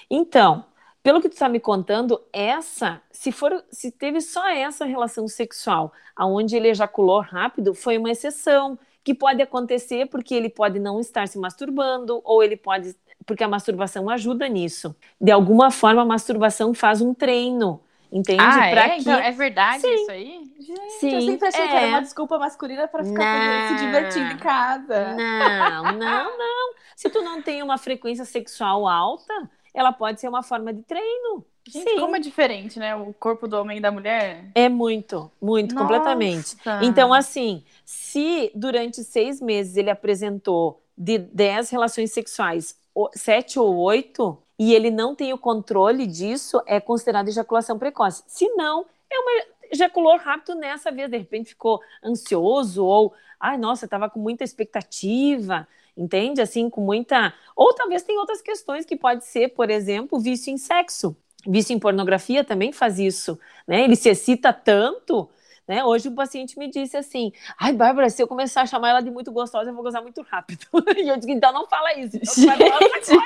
[0.08, 0.64] Então,
[1.02, 5.92] pelo que tu está me contando, essa, se for, se teve só essa relação sexual,
[6.16, 11.28] aonde ele ejaculou rápido, foi uma exceção que pode acontecer porque ele pode não estar
[11.28, 14.94] se masturbando ou ele pode porque a masturbação ajuda nisso.
[15.20, 17.80] De alguma forma, a masturbação faz um treino.
[18.12, 18.42] Entende?
[18.42, 18.88] Ah, pra é?
[18.90, 19.00] Que...
[19.00, 19.94] Então, é verdade Sim.
[19.94, 20.40] isso aí?
[20.60, 21.68] Gente, Sim, eu sempre achei é.
[21.68, 23.78] que era uma desculpa masculina para ficar não.
[23.78, 25.14] se divertindo em casa.
[25.14, 26.74] Não, não, não.
[26.94, 29.34] Se tu não tem uma frequência sexual alta,
[29.74, 31.44] ela pode ser uma forma de treino.
[31.66, 32.00] Gente, Sim.
[32.00, 32.94] como é diferente, né?
[32.94, 34.50] O corpo do homem e da mulher.
[34.54, 35.86] É muito, muito, Nossa.
[35.86, 36.56] completamente.
[36.82, 42.78] Então, assim, se durante seis meses ele apresentou de dez relações sexuais,
[43.14, 48.22] sete ou oito, e ele não tem o controle disso, é considerado ejaculação precoce.
[48.26, 53.86] Se não, é uma ejaculou rápido nessa vez, de repente ficou ansioso ou, ai, nossa,
[53.86, 56.40] estava com muita expectativa entende?
[56.40, 57.34] Assim, com muita.
[57.56, 61.16] Ou talvez tem outras questões que pode ser, por exemplo, vício em sexo.
[61.46, 63.82] Vício em pornografia também faz isso, né?
[63.84, 65.28] Ele se excita tanto.
[65.66, 65.82] Né?
[65.82, 69.10] Hoje o paciente me disse assim: Ai, Bárbara, se eu começar a chamar ela de
[69.10, 70.66] muito gostosa, eu vou gozar muito rápido.
[70.96, 72.18] e eu disse: Então não fala isso.
[72.18, 73.18] Então,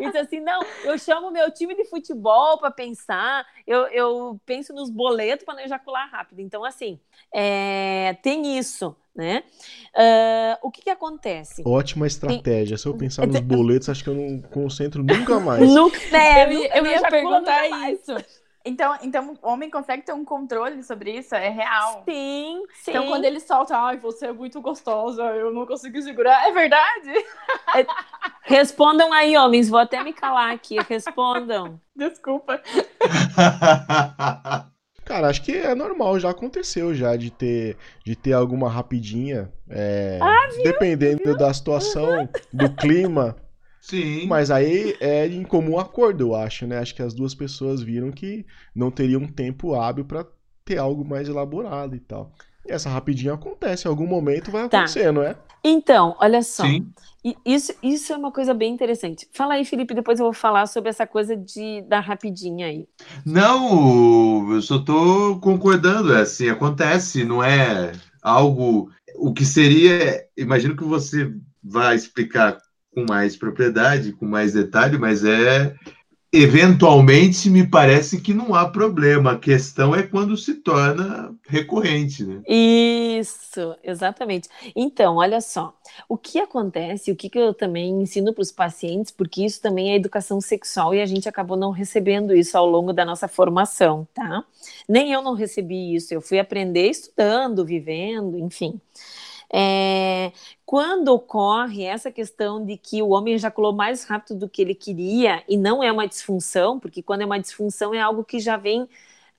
[0.00, 4.90] então assim: Não, eu chamo meu time de futebol para pensar, eu, eu penso nos
[4.90, 6.40] boletos para não ejacular rápido.
[6.40, 6.98] Então, assim,
[7.32, 9.42] é, tem isso, né?
[9.94, 11.62] Uh, o que, que acontece?
[11.66, 12.76] Ótima estratégia.
[12.76, 12.78] Tem...
[12.78, 15.60] Se eu pensar nos boletos, acho que eu não concentro nunca mais.
[15.74, 16.46] nunca, né?
[16.46, 18.14] Eu, eu, eu ia perguntar isso.
[18.64, 21.34] Então, então, o homem consegue ter um controle sobre isso?
[21.34, 22.02] É real.
[22.04, 22.90] Sim, sim.
[22.90, 27.10] Então, quando ele solta, ai, você é muito gostosa, eu não consigo segurar, é verdade?
[27.74, 27.86] É...
[28.42, 31.80] Respondam aí, homens, vou até me calar aqui, respondam.
[31.96, 32.60] Desculpa.
[35.08, 40.18] Cara, acho que é normal, já aconteceu já de ter, de ter alguma rapidinha, é,
[40.20, 41.34] ah, viu, dependendo viu?
[41.34, 43.34] da situação, do clima.
[43.80, 44.26] Sim.
[44.26, 46.76] Mas aí é em comum acordo, eu acho, né?
[46.76, 48.44] Acho que as duas pessoas viram que
[48.74, 50.26] não teriam tempo hábil para
[50.62, 52.34] ter algo mais elaborado e tal.
[52.68, 54.78] E essa rapidinha acontece, em algum momento vai tá.
[54.80, 55.36] acontecer, não é?
[55.64, 56.64] Então, olha só.
[56.64, 56.86] Sim.
[57.44, 59.26] Isso, isso é uma coisa bem interessante.
[59.32, 62.86] Fala aí, Felipe, depois eu vou falar sobre essa coisa de da rapidinha aí.
[63.24, 66.14] Não, eu só estou concordando.
[66.14, 68.90] É assim, acontece, não é algo.
[69.16, 70.24] O que seria.
[70.36, 72.56] Imagino que você vai explicar
[72.94, 75.74] com mais propriedade, com mais detalhe, mas é
[76.32, 79.32] eventualmente me parece que não há problema.
[79.32, 82.42] A questão é quando se torna recorrente, né?
[82.46, 84.48] Isso, exatamente.
[84.76, 85.74] Então, olha só,
[86.08, 89.92] o que acontece, o que, que eu também ensino para os pacientes, porque isso também
[89.92, 94.06] é educação sexual e a gente acabou não recebendo isso ao longo da nossa formação,
[94.12, 94.44] tá?
[94.88, 98.78] Nem eu não recebi isso, eu fui aprender estudando, vivendo, enfim.
[99.52, 100.32] É,
[100.66, 105.42] quando ocorre essa questão de que o homem ejaculou mais rápido do que ele queria,
[105.48, 108.88] e não é uma disfunção, porque quando é uma disfunção é algo que já vem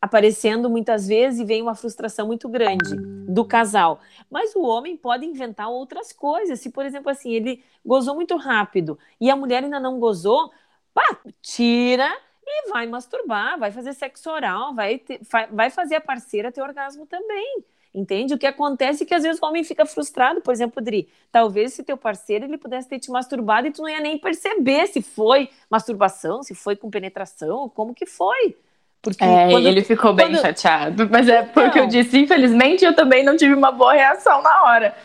[0.02, 2.96] aparecendo muitas vezes e vem uma frustração muito grande
[3.28, 4.00] do casal.
[4.30, 6.60] Mas o homem pode inventar outras coisas.
[6.60, 10.52] Se, por exemplo, assim, ele gozou muito rápido e a mulher ainda não gozou,
[10.94, 12.10] pá, tira
[12.46, 15.20] e vai masturbar, vai fazer sexo oral, vai, ter,
[15.52, 17.64] vai fazer a parceira ter orgasmo também.
[18.00, 18.34] Entende?
[18.34, 21.74] O que acontece é que às vezes o homem fica frustrado, por exemplo, Dri, talvez
[21.74, 25.02] se teu parceiro ele pudesse ter te masturbado e tu não ia nem perceber se
[25.02, 28.56] foi masturbação, se foi com penetração, como que foi.
[29.02, 30.42] Porque é, ele ficou bem quando...
[30.42, 34.64] chateado, mas é porque eu disse, infelizmente, eu também não tive uma boa reação na
[34.64, 34.96] hora.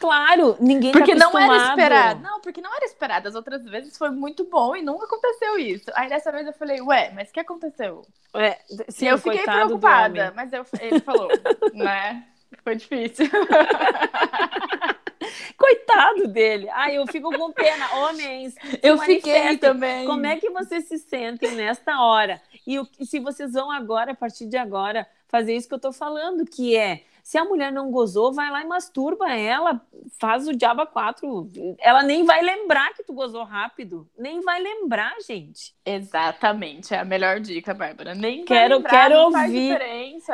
[0.00, 2.22] Claro, ninguém tá Porque tá não era esperado.
[2.22, 3.28] Não, porque não era esperado.
[3.28, 5.90] As outras vezes foi muito bom e nunca aconteceu isso.
[5.94, 8.02] Aí dessa vez eu falei, ué, mas o que aconteceu?
[8.34, 8.58] É,
[8.88, 11.28] sim, e eu fiquei preocupada, mas eu, ele falou,
[11.74, 12.24] né?
[12.62, 13.26] Foi difícil.
[15.56, 16.68] Coitado dele.
[16.70, 17.94] Ai, eu fico com pena.
[17.96, 20.06] Homens, eu fiquei também.
[20.06, 22.40] Como é que vocês se sentem nesta hora?
[22.66, 25.92] E, o, se vocês vão agora, a partir de agora, fazer isso que eu tô
[25.92, 29.80] falando, que é se a mulher não gozou, vai lá e masturba ela,
[30.18, 31.48] faz o diaba 4.
[31.78, 34.04] Ela nem vai lembrar que tu gozou rápido.
[34.18, 35.72] Nem vai lembrar, gente.
[35.86, 36.92] Exatamente.
[36.92, 38.16] É a melhor dica, Bárbara.
[38.16, 39.78] Nem quero, vai lembrar, quero ouvir,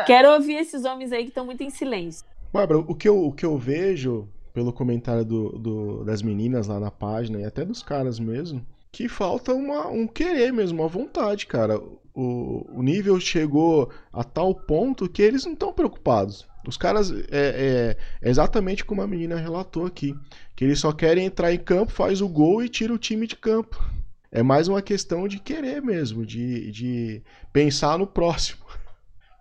[0.06, 2.24] Quero ouvir esses homens aí que estão muito em silêncio.
[2.50, 6.80] Bárbara, o que eu, o que eu vejo pelo comentário do, do, das meninas lá
[6.80, 11.46] na página e até dos caras mesmo, que falta uma, um querer mesmo, uma vontade,
[11.46, 11.78] cara.
[12.14, 16.48] O, o nível chegou a tal ponto que eles não estão preocupados.
[16.68, 20.14] Os caras é, é, é, exatamente como a menina relatou aqui,
[20.54, 23.36] que eles só querem entrar em campo, faz o gol e tira o time de
[23.36, 23.82] campo.
[24.30, 28.64] É mais uma questão de querer mesmo, de, de pensar no próximo.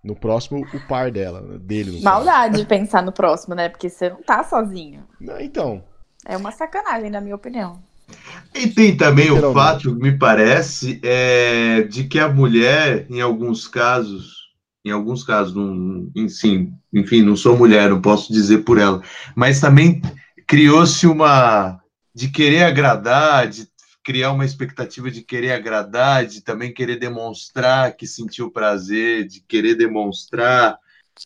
[0.04, 2.00] No próximo, o par dela, dele.
[2.04, 3.70] Maldade de pensar no próximo, né?
[3.70, 5.04] Porque você não tá sozinho.
[5.20, 5.84] Não, então.
[6.24, 7.82] É uma sacanagem, na minha opinião.
[8.54, 14.45] E tem também o fato, me parece, é, de que a mulher, em alguns casos,
[14.86, 19.02] em alguns casos, não, enfim, enfim, não sou mulher, não posso dizer por ela,
[19.36, 20.00] mas também
[20.48, 21.82] criou-se uma
[22.14, 23.68] de querer agradar, de
[24.04, 29.74] criar uma expectativa de querer agradar, de também querer demonstrar que sentiu prazer, de querer
[29.74, 30.78] demonstrar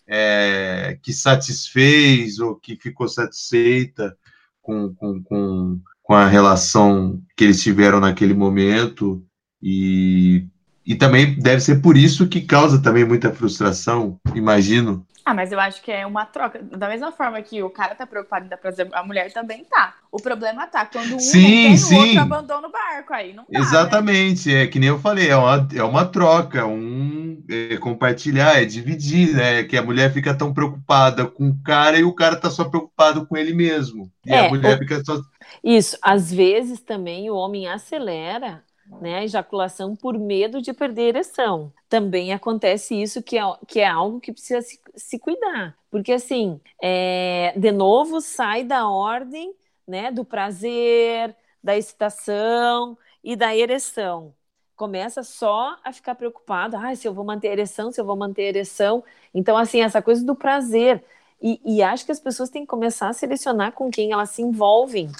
[0.07, 4.17] é, que satisfez ou que ficou satisfeita
[4.61, 9.21] com, com, com, com a relação que eles tiveram naquele momento.
[9.61, 10.47] E
[10.89, 15.05] e também deve ser por isso que causa também muita frustração, imagino.
[15.23, 16.59] Ah, mas eu acho que é uma troca.
[16.63, 19.93] Da mesma forma que o cara tá preocupado em dar prazer, a mulher também tá.
[20.11, 21.95] O problema tá quando um sim, tem, sim.
[21.95, 23.13] o outro abandona o barco.
[23.13, 23.63] Aí não dá, né?
[23.63, 24.51] Exatamente.
[24.51, 24.63] Né?
[24.63, 29.35] É que nem eu falei, é uma, é uma troca, um é compartilhar, é dividir,
[29.35, 29.63] né?
[29.65, 33.27] Que a mulher fica tão preocupada com o cara e o cara tá só preocupado
[33.27, 34.09] com ele mesmo.
[34.25, 34.79] E é, a mulher o...
[34.79, 35.21] fica só.
[35.63, 35.95] Isso.
[36.01, 38.63] Às vezes também o homem acelera
[39.01, 41.71] né, ejaculação por medo de perder ereção.
[41.87, 45.77] Também acontece isso, que é, que é algo que precisa se, se cuidar.
[45.91, 49.53] Porque, assim, é, de novo, sai da ordem
[49.87, 54.33] né, do prazer, da excitação e da ereção.
[54.75, 58.15] Começa só a ficar preocupado, ah, se eu vou manter a ereção, se eu vou
[58.15, 59.03] manter a ereção.
[59.33, 61.03] Então, assim, essa coisa do prazer.
[61.41, 64.41] E, e acho que as pessoas têm que começar a selecionar com quem elas se
[64.41, 65.11] envolvem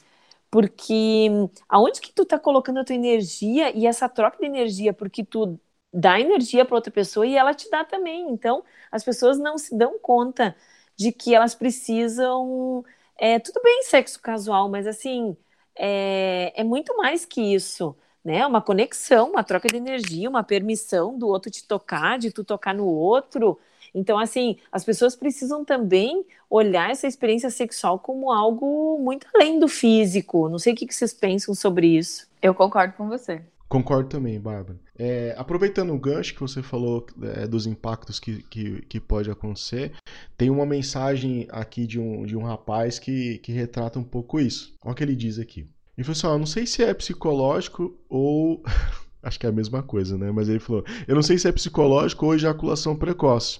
[0.51, 1.27] porque
[1.67, 5.59] aonde que tu tá colocando a tua energia e essa troca de energia, porque tu
[5.93, 8.29] dá energia para outra pessoa e ela te dá também.
[8.31, 10.55] Então, as pessoas não se dão conta
[10.95, 12.83] de que elas precisam.
[13.17, 15.35] É, tudo bem, sexo casual, mas assim,
[15.75, 17.95] é, é muito mais que isso.
[18.23, 18.45] Né?
[18.45, 22.73] Uma conexão, uma troca de energia, uma permissão do outro te tocar, de tu tocar
[22.73, 23.59] no outro.
[23.93, 29.67] Então, assim, as pessoas precisam também olhar essa experiência sexual como algo muito além do
[29.67, 30.49] físico.
[30.49, 32.27] Não sei o que vocês pensam sobre isso.
[32.41, 33.41] Eu concordo com você.
[33.69, 34.79] Concordo também, Bárbara.
[34.97, 39.93] É, aproveitando o gancho que você falou é, dos impactos que, que, que, pode acontecer,
[40.35, 44.73] tem uma mensagem aqui de um, de um rapaz que, que retrata um pouco isso.
[44.83, 45.69] Olha o que ele diz aqui.
[45.95, 48.63] Ele falou assim: ó, não sei se é psicológico ou.
[49.21, 50.31] Acho que é a mesma coisa, né?
[50.31, 53.59] Mas ele falou: eu não sei se é psicológico ou ejaculação precoce.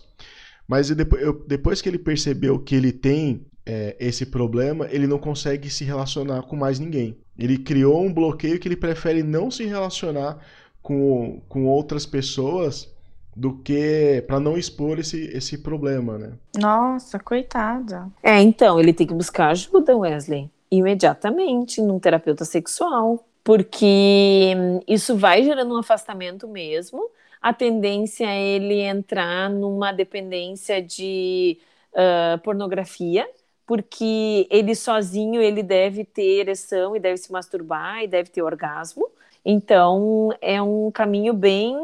[0.68, 5.18] Mas depois, eu, depois que ele percebeu que ele tem é, esse problema, ele não
[5.18, 7.18] consegue se relacionar com mais ninguém.
[7.38, 10.38] Ele criou um bloqueio que ele prefere não se relacionar
[10.82, 12.92] com, com outras pessoas
[13.36, 16.34] do que para não expor esse, esse problema, né?
[16.58, 18.08] Nossa, coitada.
[18.22, 24.54] É, então, ele tem que buscar ajuda, Wesley, imediatamente num terapeuta sexual, porque
[24.88, 27.10] isso vai gerando um afastamento mesmo
[27.42, 31.58] a tendência é ele entrar numa dependência de
[31.94, 33.28] uh, pornografia,
[33.66, 39.10] porque ele sozinho ele deve ter ereção e deve se masturbar e deve ter orgasmo.
[39.44, 41.76] Então é um caminho bem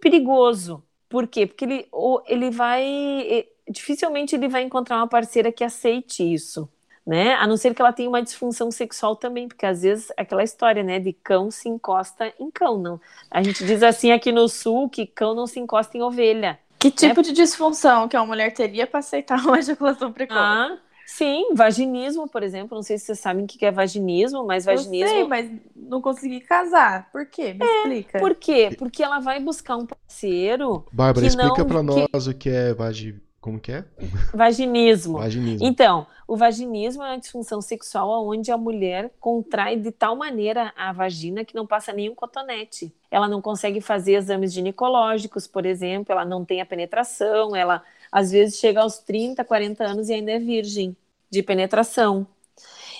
[0.00, 0.84] perigoso.
[1.08, 1.48] Por quê?
[1.48, 1.88] Porque ele,
[2.28, 6.68] ele vai dificilmente ele vai encontrar uma parceira que aceite isso
[7.06, 7.34] né?
[7.34, 10.82] A não ser que ela tenha uma disfunção sexual também, porque às vezes aquela história,
[10.82, 13.00] né, de cão se encosta em cão, não.
[13.30, 16.58] A gente diz assim aqui no sul que cão não se encosta em ovelha.
[16.78, 16.94] Que né?
[16.94, 17.22] tipo né?
[17.22, 20.38] de disfunção que uma mulher teria para aceitar uma ejaculação precoce?
[20.40, 22.76] Ah, sim, vaginismo, por exemplo.
[22.76, 25.08] Não sei se vocês sabem o que é vaginismo, mas vaginismo.
[25.08, 27.10] Eu sei, mas não consegui casar.
[27.10, 27.52] Por quê?
[27.54, 28.18] Me é, explica.
[28.20, 28.70] Por quê?
[28.78, 30.84] Porque ela vai buscar um parceiro.
[30.92, 33.84] Bárbara, explica para nós o que é vaginismo como que é?
[34.32, 35.18] Vaginismo.
[35.18, 35.66] vaginismo.
[35.66, 40.92] Então, o vaginismo é uma disfunção sexual onde a mulher contrai de tal maneira a
[40.92, 42.94] vagina que não passa nenhum cotonete.
[43.10, 48.30] Ela não consegue fazer exames ginecológicos, por exemplo, ela não tem a penetração, ela às
[48.30, 50.96] vezes chega aos 30, 40 anos e ainda é virgem
[51.28, 52.24] de penetração.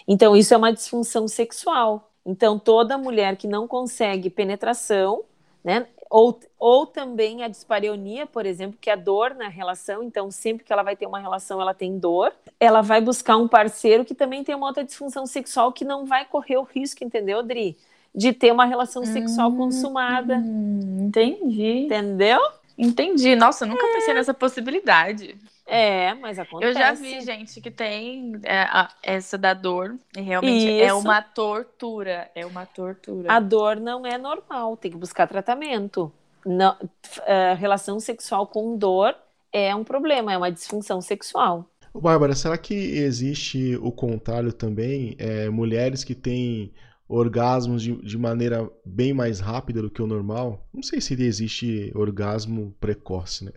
[0.08, 2.10] Então, isso é uma disfunção sexual.
[2.26, 5.22] Então, toda mulher que não consegue penetração,
[5.62, 10.02] né, ou, ou também a dispareunia, por exemplo, que é a dor na relação.
[10.02, 12.34] Então, sempre que ela vai ter uma relação, ela tem dor.
[12.60, 16.26] Ela vai buscar um parceiro que também tem uma outra disfunção sexual que não vai
[16.26, 17.78] correr o risco, entendeu, Adri?
[18.14, 20.36] De ter uma relação sexual hum, consumada.
[20.36, 21.86] Hum, entendi.
[21.86, 22.40] Entendeu?
[22.76, 23.34] Entendi.
[23.34, 23.92] Nossa, eu nunca é.
[23.94, 25.34] pensei nessa possibilidade.
[25.66, 26.70] É, mas acontece.
[26.70, 30.84] Eu já vi gente que tem é, a, essa da dor e realmente é Isso.
[30.84, 32.30] é uma tortura.
[32.34, 33.32] É uma tortura.
[33.32, 36.12] A dor não é normal, tem que buscar tratamento.
[36.44, 39.14] Não, uh, relação sexual com dor
[39.52, 41.68] é um problema, é uma disfunção sexual.
[41.94, 45.14] Bárbara, será que existe o contrário também?
[45.18, 46.72] É, mulheres que têm
[47.06, 50.66] orgasmos de, de maneira bem mais rápida do que o normal?
[50.72, 53.52] Não sei se existe orgasmo precoce, né?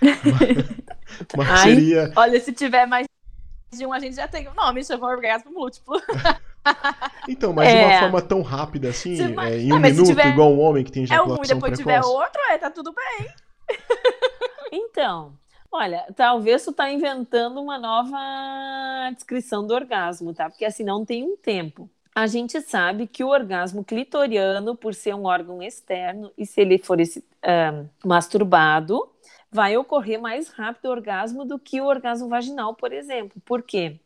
[1.36, 2.12] Mas, mas seria.
[2.16, 3.06] Olha, se tiver mais
[3.72, 6.00] de um a gente já tem um nome, chama orgasmo múltiplo.
[7.26, 7.86] Então, mas de É.
[7.86, 10.28] uma forma tão rápida assim, Se vai- é, em Ah, um mas se minuto, tiver-
[10.28, 11.82] igual um homem que tem É um ejaculação e depois precoce?
[11.82, 13.28] tiver outro, é, tá tudo bem.
[14.72, 15.32] Então,
[15.72, 18.16] olha, talvez tu tá inventando uma nova
[19.14, 20.48] descrição do orgasmo, tá?
[20.50, 21.88] Porque assim não tem um tempo.
[22.14, 26.78] A gente sabe que o orgasmo clitoriano, por ser um órgão externo, e se ele
[26.78, 29.08] for esse, ah, masturbado,
[29.50, 33.40] vai ocorrer mais rápido o orgasmo do que o orgasmo vaginal, por exemplo.
[33.44, 33.98] Por quê?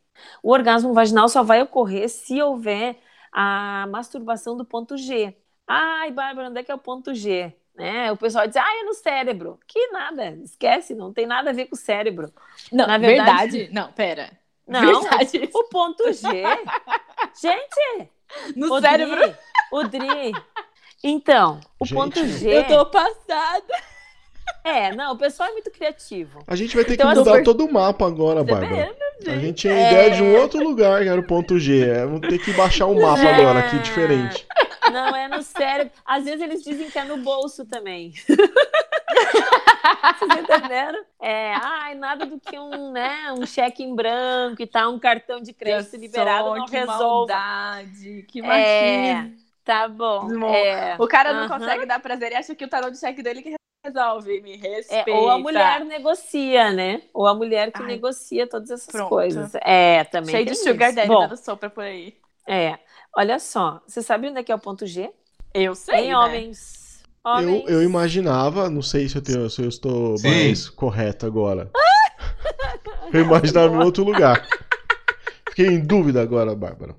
[0.42, 2.96] O orgasmo vaginal só vai ocorrer se houver
[3.33, 5.37] a masturbação do ponto G.
[5.66, 7.52] Ai, Bárbara, onde é que é o ponto G?
[7.74, 8.12] Né?
[8.12, 9.59] O pessoal diz, ah, é no cérebro.
[9.66, 12.33] Que nada, esquece, não tem nada a ver com o cérebro.
[12.70, 13.59] Não, Na verdade...
[13.59, 14.30] verdade- Não, pera.
[14.66, 15.50] Não, Verdade.
[15.52, 16.26] o ponto G.
[17.40, 18.09] Gente,
[18.57, 19.37] No o cérebro, Dri,
[19.72, 20.33] o Dri.
[21.02, 22.57] Então, o Gente, ponto G.
[22.57, 23.74] eu tô passada.
[24.64, 26.42] É, não, o pessoal é muito criativo.
[26.46, 28.94] A gente vai ter Então, que mudar assim, todo o mapa agora, Bárbara.
[29.26, 29.90] A gente tinha É.
[29.90, 31.87] ideia de um outro lugar que era o ponto G.
[31.87, 33.35] É, Vamos ter que baixar um mapa É.
[33.35, 34.46] agora aqui, diferente.
[34.90, 35.92] Não, é no cérebro.
[36.04, 38.12] Às vezes eles dizem que é no bolso também.
[40.18, 41.04] Vocês entenderam?
[41.20, 45.40] É, ai, nada do que um, né, um cheque em branco e tal, um cartão
[45.40, 47.33] de crédito liberado não que resolve.
[47.33, 49.37] maldade, que É, machismo.
[49.64, 50.54] tá bom.
[50.54, 53.42] É, O cara não consegue dar prazer e acha que o tarô de cheque dele
[53.42, 54.40] que resolve.
[54.40, 55.10] Me é, respeita.
[55.12, 57.02] ou a mulher negocia, né?
[57.12, 59.08] Ou a mulher que Ai, negocia todas essas pronto.
[59.08, 59.52] coisas.
[59.56, 60.30] É, também.
[60.34, 60.96] Cheio de tem sugar isso.
[60.96, 62.14] daddy Bom, dando sopa por aí.
[62.48, 62.78] é.
[63.16, 65.08] Olha só, você sabe onde é que é o ponto G?
[65.52, 66.16] Eu sei, Em né?
[66.18, 67.00] homens.
[67.24, 67.62] Homens.
[67.68, 70.28] Eu, eu imaginava, não sei se eu, tenho, se eu estou Sim.
[70.28, 71.70] mais correto agora.
[73.12, 74.44] eu imaginava em outro lugar.
[75.48, 76.96] Fiquei em dúvida agora, Bárbara.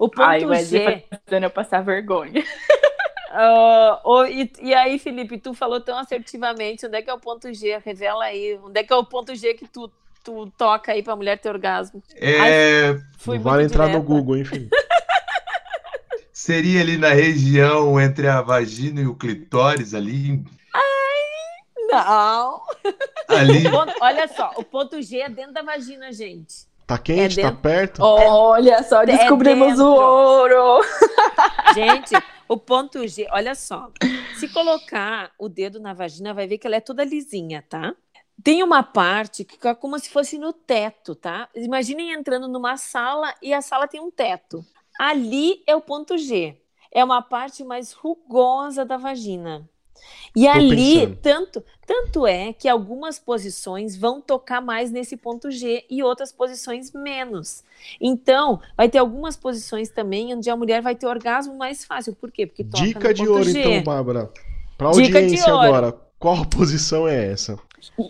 [0.00, 1.04] O ponto Ai, G.
[1.24, 2.42] fazendo eu passar vergonha.
[3.32, 7.20] Ah, ô, e, e aí, Felipe, tu falou tão assertivamente, onde é que é o
[7.20, 7.78] ponto G?
[7.84, 9.90] Revela aí, onde é que é o ponto G que tu,
[10.24, 12.02] tu toca aí pra mulher ter orgasmo?
[12.16, 14.06] É, Fui não vale entrar no direta.
[14.06, 14.68] Google, hein, filho?
[16.32, 20.42] seria ali na região entre a vagina e o clitóris, ali.
[21.88, 22.62] Não.
[23.28, 26.68] ali ponto- olha só, o ponto G é dentro da vagina, gente.
[26.86, 28.02] Tá quente, É tá perto?
[28.02, 29.84] Olha só, descobrimos dentro.
[29.86, 30.84] o ouro.
[31.74, 32.16] Gente,
[32.50, 33.92] o ponto G, olha só.
[34.36, 37.94] Se colocar o dedo na vagina, vai ver que ela é toda lisinha, tá?
[38.42, 41.48] Tem uma parte que fica como se fosse no teto, tá?
[41.54, 44.66] Imaginem entrando numa sala e a sala tem um teto.
[44.98, 46.60] Ali é o ponto G.
[46.90, 49.69] É uma parte mais rugosa da vagina.
[50.34, 51.16] E ali, pensando.
[51.22, 56.92] tanto, tanto é que algumas posições vão tocar mais nesse ponto G e outras posições
[56.92, 57.64] menos.
[58.00, 62.14] Então, vai ter algumas posições também onde a mulher vai ter orgasmo mais fácil.
[62.14, 62.46] Por quê?
[62.46, 63.60] Porque toca Dica no de ponto ouro, G.
[63.60, 64.30] então, Bárbara.
[64.78, 67.58] De audiência agora, qual posição é essa?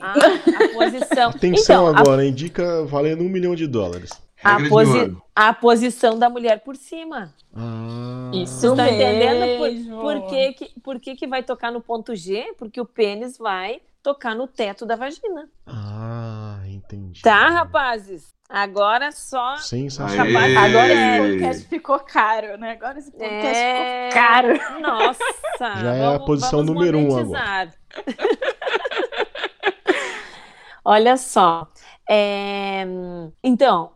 [0.00, 0.14] Ah,
[0.64, 1.30] a posição.
[1.30, 2.32] Atenção então, a- agora, hein?
[2.32, 4.10] Dica valendo um milhão de dólares.
[4.42, 7.34] A, posi- a posição da mulher por cima.
[7.54, 10.00] Ah, Isso Você tá entendendo mesmo.
[10.00, 12.54] por, por, que, que, por que, que vai tocar no ponto G?
[12.58, 15.48] Porque o pênis vai tocar no teto da vagina.
[15.66, 17.20] Ah, entendi.
[17.22, 18.28] Tá, rapazes?
[18.48, 19.56] Agora só.
[19.58, 20.42] Sensacional.
[20.42, 20.56] Aê!
[20.56, 22.72] Agora esse podcast ficou caro, né?
[22.72, 24.08] Agora esse podcast É...
[24.10, 24.80] ficou caro.
[24.80, 25.24] Nossa!
[25.80, 27.72] Já é a posição vamos número um monetizar.
[30.84, 31.68] Olha só.
[32.08, 32.84] é,
[33.44, 33.92] Então,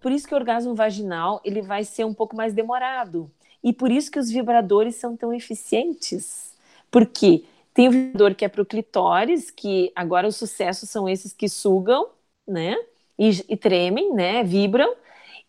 [0.00, 3.30] por isso que o orgasmo vaginal ele vai ser um pouco mais demorado.
[3.62, 6.54] E por isso que os vibradores são tão eficientes.
[6.90, 11.32] Porque tem o vibrador que é para o clitóris, que agora os sucessos são esses
[11.32, 12.08] que sugam,
[12.46, 12.76] né?
[13.18, 14.42] E, e tremem, né?
[14.42, 14.94] Vibram.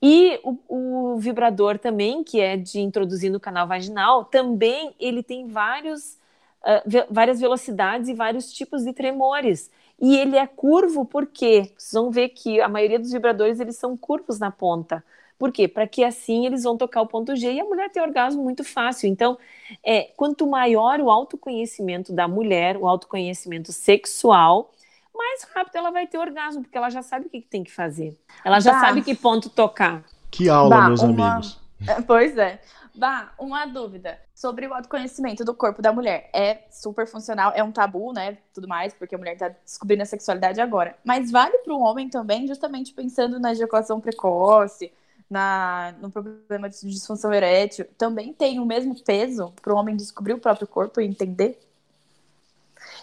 [0.01, 5.47] E o, o vibrador também, que é de introduzir no canal vaginal, também ele tem
[5.47, 6.17] vários,
[6.65, 9.71] ah, várias velocidades e vários tipos de tremores.
[9.99, 13.95] E ele é curvo porque vocês vão ver que a maioria dos vibradores eles são
[13.95, 15.03] curvos na ponta.
[15.37, 15.67] Por quê?
[15.67, 18.63] Para que assim eles vão tocar o ponto G e a mulher ter orgasmo muito
[18.63, 19.07] fácil.
[19.09, 19.37] Então,
[19.83, 24.71] é, quanto maior o autoconhecimento da mulher, o autoconhecimento sexual,
[25.15, 27.71] mais rápido ela vai ter orgasmo, porque ela já sabe o que, que tem que
[27.71, 28.15] fazer.
[28.45, 28.79] Ela já Bah.
[28.81, 30.03] sabe que ponto tocar.
[30.29, 31.59] Que aula, Bah, meus uma- amigos.
[32.05, 32.59] Pois é.
[32.93, 36.29] Bah, uma dúvida sobre o autoconhecimento do corpo da mulher.
[36.33, 38.37] É super funcional, é um tabu, né?
[38.53, 40.97] Tudo mais, porque a mulher tá descobrindo a sexualidade agora.
[41.03, 44.91] Mas vale para o homem também, justamente pensando na ejaculação precoce,
[45.29, 47.85] na, no problema de disfunção erétil.
[47.97, 51.57] Também tem o mesmo peso para o homem descobrir o próprio corpo e entender?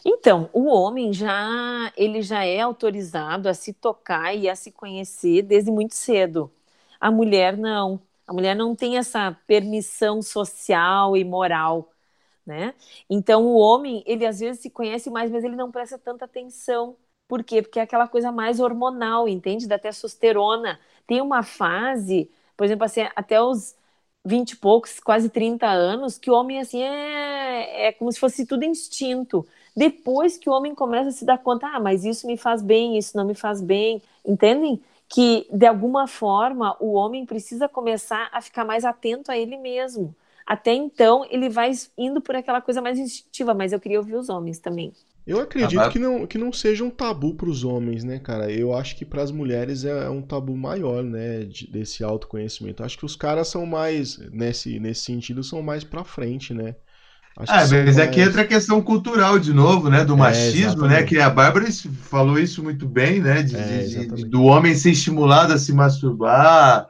[0.04, 5.42] Então, o homem já ele já é autorizado a se tocar e a se conhecer
[5.42, 6.50] desde muito cedo.
[7.00, 8.00] A mulher não.
[8.28, 11.90] A mulher não tem essa permissão social e moral,
[12.46, 12.74] né?
[13.10, 16.96] Então, o homem, ele às vezes se conhece mais, mas ele não presta tanta atenção
[17.28, 17.62] Por quê?
[17.62, 19.66] Porque é aquela coisa mais hormonal, entende?
[19.68, 20.80] Da testosterona.
[21.06, 23.76] Tem uma fase, por exemplo, assim, até os
[24.24, 28.46] 20 e poucos, quase 30 anos, que o homem, assim, é, é como se fosse
[28.46, 29.46] tudo instinto.
[29.76, 32.98] Depois que o homem começa a se dar conta, ah, mas isso me faz bem,
[32.98, 34.82] isso não me faz bem, entendem?
[35.08, 40.14] Que, de alguma forma, o homem precisa começar a ficar mais atento a ele mesmo.
[40.46, 44.28] Até então, ele vai indo por aquela coisa mais instintiva, mas eu queria ouvir os
[44.28, 44.92] homens também.
[45.26, 48.50] Eu acredito ah, que, não, que não seja um tabu para os homens, né, cara?
[48.50, 52.82] Eu acho que para as mulheres é um tabu maior, né, de, desse autoconhecimento.
[52.82, 56.76] Acho que os caras são mais, nesse, nesse sentido, são mais para frente, né?
[57.38, 57.98] Acho ah, mas mais...
[57.98, 60.04] aqui entra a questão cultural de novo, né?
[60.04, 61.04] Do é, machismo, né?
[61.04, 61.66] Que a Bárbara
[62.02, 63.42] falou isso muito bem, né?
[63.42, 66.88] De, é, de, de, do homem ser estimulado a se masturbar,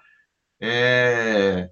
[0.59, 1.69] é,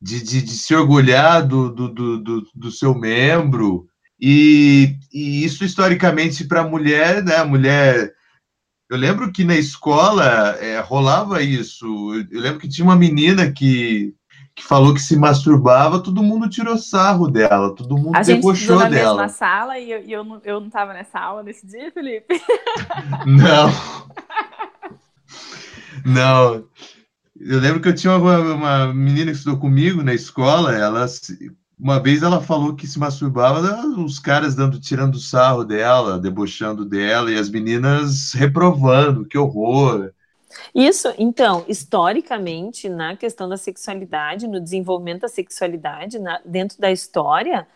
[0.00, 3.88] de, se orgulhar do, do, do, do seu membro.
[4.20, 7.36] E, e isso historicamente para a mulher, né?
[7.38, 8.12] A mulher.
[8.88, 11.86] Eu lembro que na escola é, rolava isso.
[12.30, 14.14] Eu lembro que tinha uma menina que,
[14.54, 18.90] que falou que se masturbava, todo mundo tirou sarro dela, todo mundo a debochou gente
[18.90, 19.16] dela.
[19.16, 21.90] na mesma sala e eu, e eu, não, eu não tava nessa aula nesse dia,
[21.90, 22.40] Felipe?
[23.26, 23.70] Não.
[26.04, 26.64] Não.
[27.40, 31.06] Eu lembro que eu tinha uma, uma menina que estudou comigo na escola, ela
[31.78, 37.30] uma vez ela falou que se masturbava, os caras dando, tirando sarro dela, debochando dela,
[37.30, 40.12] e as meninas reprovando, que horror.
[40.74, 47.66] Isso, então, historicamente, na questão da sexualidade, no desenvolvimento da sexualidade, na, dentro da história,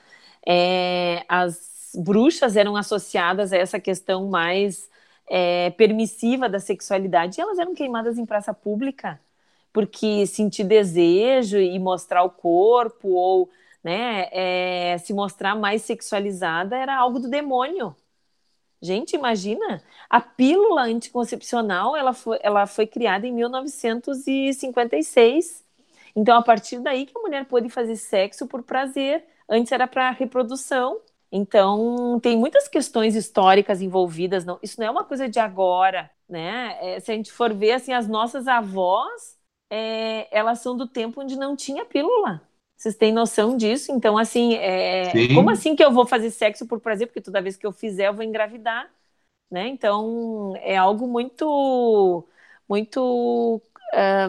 [0.47, 4.91] é, as bruxas eram associadas a essa questão mais
[5.29, 9.20] é, permissiva da sexualidade, e elas eram queimadas em praça pública,
[9.72, 13.51] porque sentir desejo e mostrar o corpo, ou
[13.83, 17.95] né, é, se mostrar mais sexualizada era algo do demônio.
[18.81, 25.64] Gente, imagina, a pílula anticoncepcional ela foi, ela foi criada em 1956.
[26.14, 29.24] Então, a partir daí que a mulher pôde fazer sexo por prazer.
[29.49, 31.01] Antes era para reprodução.
[31.33, 34.45] Então, tem muitas questões históricas envolvidas.
[34.45, 36.77] Não, isso não é uma coisa de agora, né?
[36.81, 39.37] É, se a gente for ver, assim, as nossas avós,
[39.70, 42.45] é, elas são do tempo onde não tinha pílula.
[42.77, 43.93] Vocês têm noção disso?
[43.93, 45.27] Então, assim, é...
[45.33, 47.07] como assim que eu vou fazer sexo por prazer?
[47.07, 48.91] Porque toda vez que eu fizer, eu vou engravidar,
[49.51, 49.68] né?
[49.68, 52.27] Então, é algo muito,
[52.68, 53.62] muito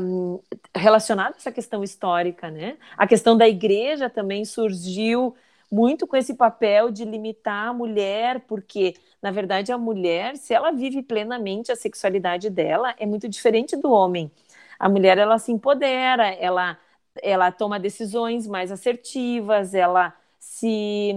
[0.01, 0.39] um,
[0.75, 2.77] relacionado a essa questão histórica, né?
[2.97, 5.35] A questão da igreja também surgiu
[5.71, 10.71] muito com esse papel de limitar a mulher, porque, na verdade, a mulher, se ela
[10.71, 14.31] vive plenamente a sexualidade dela, é muito diferente do homem.
[14.79, 16.77] A mulher, ela se empodera, ela
[17.21, 21.13] ela toma decisões mais assertivas, ela se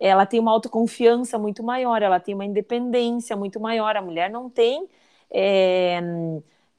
[0.00, 3.96] ela tem uma autoconfiança muito maior, ela tem uma independência muito maior.
[3.96, 4.88] A mulher não tem
[5.30, 6.00] é,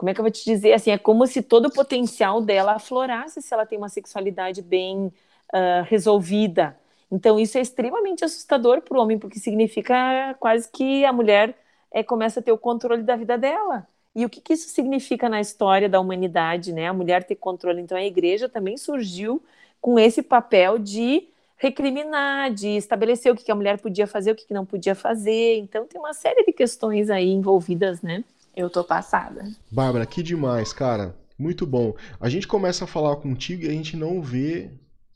[0.02, 2.74] como é que eu vou te dizer assim, é como se todo o potencial dela
[2.74, 5.14] aflorasse se ela tem uma sexualidade bem
[5.54, 6.76] uh, resolvida.
[7.12, 11.56] Então isso é extremamente assustador para o homem, porque significa quase que a mulher
[11.92, 13.88] é, começa a ter o controle da vida dela.
[14.16, 16.88] E o que, que, isso significa na história da humanidade, né?
[16.88, 17.82] A mulher ter controle.
[17.82, 19.42] Então, a igreja também surgiu
[19.80, 24.36] com esse papel de recriminar, de estabelecer o que, que a mulher podia fazer, o
[24.36, 25.58] que, que não podia fazer.
[25.60, 28.24] Então, tem uma série de questões aí envolvidas, né?
[28.56, 29.50] Eu tô passada.
[29.72, 31.16] Bárbara, que demais, cara.
[31.38, 31.96] Muito bom.
[32.20, 34.70] A gente começa a falar contigo e a gente não vê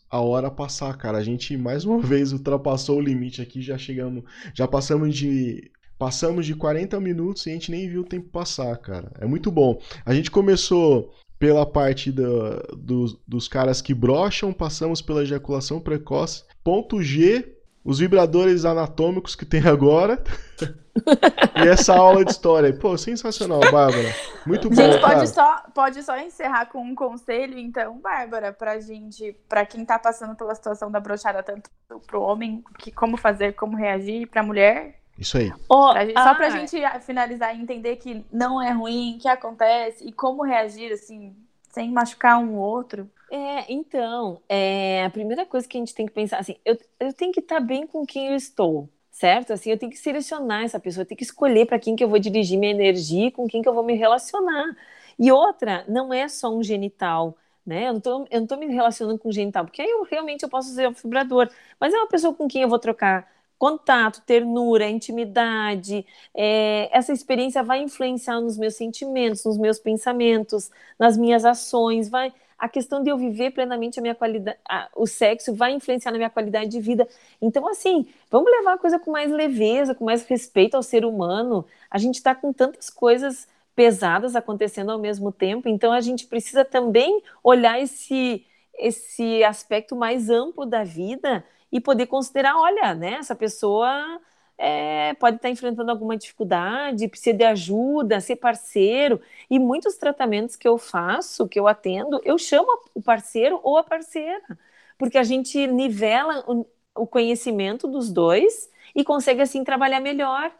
[0.09, 1.17] a hora passar, cara.
[1.17, 4.23] A gente mais uma vez ultrapassou o limite aqui, já chegamos,
[4.53, 8.75] já passamos de Passamos de 40 minutos e a gente nem viu o tempo passar,
[8.77, 9.11] cara.
[9.19, 9.79] É muito bom.
[10.05, 16.43] A gente começou pela parte do, do, dos caras que brocham, passamos pela ejaculação precoce.
[16.63, 20.21] Ponto G, os vibradores anatômicos que tem agora.
[21.63, 22.73] e essa aula de história.
[22.73, 24.13] Pô, sensacional, Bárbara.
[24.45, 24.75] Muito bom.
[24.75, 29.85] Gente, pode só, pode só encerrar com um conselho, então, Bárbara, pra gente, pra quem
[29.85, 31.69] tá passando pela situação da brochada, tanto
[32.07, 35.51] pro homem, que como fazer, como reagir, pra mulher, isso aí.
[35.70, 39.28] Oh, pra gente, ah, só pra gente finalizar e entender que não é ruim, que
[39.28, 41.36] acontece e como reagir, assim,
[41.72, 43.09] sem machucar um outro.
[43.32, 47.13] É, então, é, a primeira coisa que a gente tem que pensar, assim, eu, eu
[47.13, 49.53] tenho que estar bem com quem eu estou, certo?
[49.53, 52.09] Assim, eu tenho que selecionar essa pessoa, eu tenho que escolher para quem que eu
[52.09, 54.66] vou dirigir minha energia, com quem que eu vou me relacionar.
[55.18, 57.88] E outra, não é só um genital, né?
[57.88, 60.49] Eu não tô, eu não tô me relacionando com genital, porque aí eu realmente eu
[60.49, 61.49] posso usar o vibrador,
[61.80, 63.28] mas é uma pessoa com quem eu vou trocar
[63.58, 66.06] contato, ternura, intimidade.
[66.34, 72.10] É, essa experiência vai influenciar nos meus sentimentos, nos meus pensamentos, nas minhas ações.
[72.10, 76.12] Vai, a questão de eu viver plenamente a minha qualidade, a, o sexo vai influenciar
[76.12, 77.08] na minha qualidade de vida.
[77.41, 81.66] Então, assim, vamos levar a coisa com mais leveza, com mais respeito ao ser humano.
[81.89, 86.64] A gente está com tantas coisas pesadas acontecendo ao mesmo tempo, então a gente precisa
[86.64, 88.45] também olhar esse,
[88.78, 94.20] esse aspecto mais amplo da vida e poder considerar, olha, né, essa pessoa
[94.57, 99.22] é, pode estar enfrentando alguma dificuldade, precisa de ajuda, ser parceiro.
[99.49, 103.84] E muitos tratamentos que eu faço, que eu atendo, eu chamo o parceiro ou a
[103.84, 104.41] parceira,
[104.97, 110.51] porque a gente nivela o, o conhecimento dos dois e consegue assim trabalhar melhor.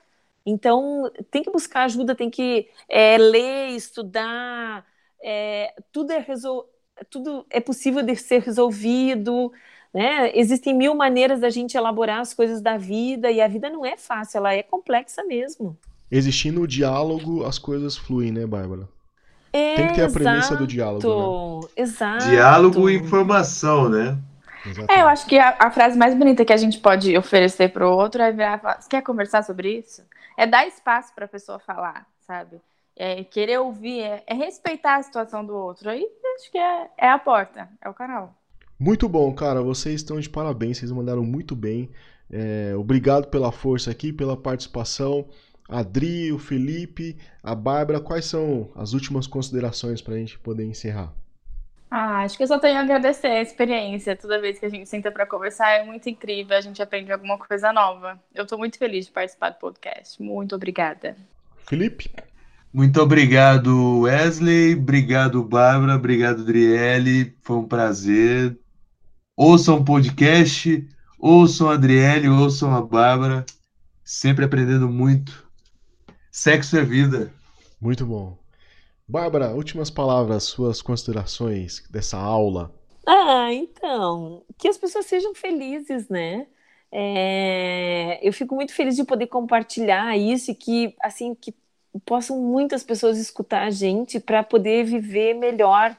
[0.46, 4.86] Então, tem que buscar ajuda, tem que é, ler, estudar,
[5.24, 6.70] é, tudo, é resol...
[7.10, 9.52] tudo é possível de ser resolvido.
[9.96, 10.30] Né?
[10.38, 13.96] Existem mil maneiras da gente elaborar as coisas da vida e a vida não é
[13.96, 15.78] fácil, ela é complexa mesmo.
[16.12, 18.90] Existindo o diálogo, as coisas fluem, né, Bárbara?
[19.54, 21.62] É, Tem que ter a premissa do diálogo.
[21.62, 21.70] Né?
[21.78, 22.26] Exato.
[22.26, 24.18] Diálogo e informação, né?
[24.66, 24.92] Exatamente.
[24.92, 27.88] É, eu acho que a, a, frase mais bonita que a gente pode oferecer para
[27.88, 30.04] o outro é virar falar, quer conversar sobre isso?
[30.36, 32.60] É dar espaço para a pessoa falar, sabe?
[32.98, 35.90] É querer ouvir, é, é, respeitar a situação do outro.
[35.90, 38.36] Aí acho que é, é a porta, é o canal.
[38.80, 39.62] Muito bom, cara.
[39.62, 41.90] Vocês estão de parabéns, vocês mandaram muito bem.
[42.32, 45.28] É, obrigado pela força aqui, pela participação.
[45.68, 51.14] Adri, o Felipe, a Bárbara, quais são as últimas considerações para a gente poder encerrar?
[51.90, 54.16] Ah, acho que eu só tenho a agradecer a experiência.
[54.16, 57.38] Toda vez que a gente senta para conversar é muito incrível, a gente aprende alguma
[57.38, 58.20] coisa nova.
[58.34, 60.22] Eu estou muito feliz de participar do podcast.
[60.22, 61.16] Muito obrigada.
[61.66, 62.12] Felipe?
[62.74, 64.76] Muito obrigado, Wesley.
[64.76, 65.96] Obrigado, Bárbara.
[65.96, 67.34] Obrigado, Adriele.
[67.42, 68.60] Foi um prazer
[69.36, 70.88] ouçam o podcast,
[71.20, 73.46] ouçam a Adriele, ouçam a Bárbara,
[74.04, 75.46] sempre aprendendo muito.
[76.32, 77.34] Sexo é vida.
[77.80, 78.38] Muito bom.
[79.08, 82.74] Bárbara, últimas palavras, suas considerações dessa aula.
[83.08, 86.48] Ah, então, que as pessoas sejam felizes, né?
[86.92, 91.54] É, eu fico muito feliz de poder compartilhar isso e que, assim, que
[92.06, 95.96] possam muitas pessoas escutar a gente para poder viver melhor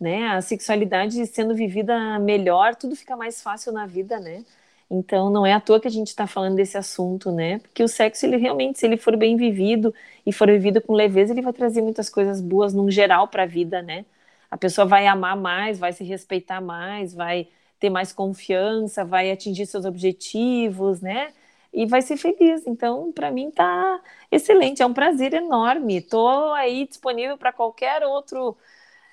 [0.00, 0.28] né?
[0.28, 4.44] A sexualidade sendo vivida melhor, tudo fica mais fácil na vida, né?
[4.90, 7.58] Então não é à toa que a gente está falando desse assunto, né?
[7.58, 9.94] Porque o sexo, ele realmente, se ele for bem vivido
[10.24, 13.46] e for vivido com leveza, ele vai trazer muitas coisas boas no geral para a
[13.46, 14.04] vida, né?
[14.50, 17.48] A pessoa vai amar mais, vai se respeitar mais, vai
[17.80, 21.32] ter mais confiança, vai atingir seus objetivos, né?
[21.72, 22.66] E vai ser feliz.
[22.66, 25.98] Então, para mim tá excelente, é um prazer enorme.
[25.98, 28.56] Estou aí disponível para qualquer outro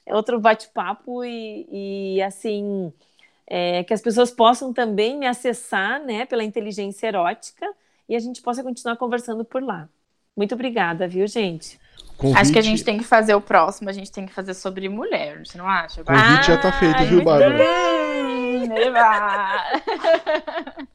[0.08, 2.92] outro bate-papo e, e, assim
[3.48, 7.68] é, que as pessoas possam também me acessar né, pela inteligência erótica
[8.08, 9.88] e a gente possa continuar conversando por lá.
[10.36, 11.80] Muito obrigada, viu, gente?
[12.18, 12.40] Convite...
[12.40, 14.90] Acho que a gente tem que fazer o próximo, a gente tem que fazer sobre
[14.90, 16.02] mulher, você não acha?
[16.02, 17.64] O convite ah, já tá feito, viu, Bárbara?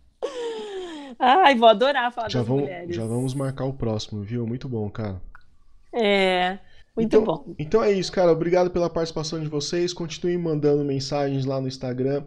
[1.19, 2.95] Ai, vou adorar falar já das vamos, mulheres.
[2.95, 4.47] Já vamos marcar o próximo, viu?
[4.47, 5.21] Muito bom, cara.
[5.93, 6.59] É.
[6.99, 7.55] Muito então, bom.
[7.57, 8.33] Então é isso, cara.
[8.33, 9.93] Obrigado pela participação de vocês.
[9.93, 12.25] Continuem mandando mensagens lá no Instagram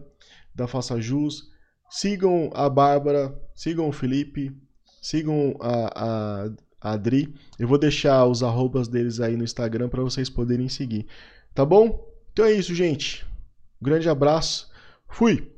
[0.56, 1.52] da Faça Jus.
[1.90, 4.56] Sigam a Bárbara, sigam o Felipe,
[5.02, 6.50] sigam a, a,
[6.80, 7.36] a Adri.
[7.60, 11.06] Eu vou deixar os arrobas deles aí no Instagram para vocês poderem seguir.
[11.54, 12.10] Tá bom?
[12.32, 13.26] Então é isso, gente.
[13.82, 14.72] Um grande abraço.
[15.10, 15.52] Fui!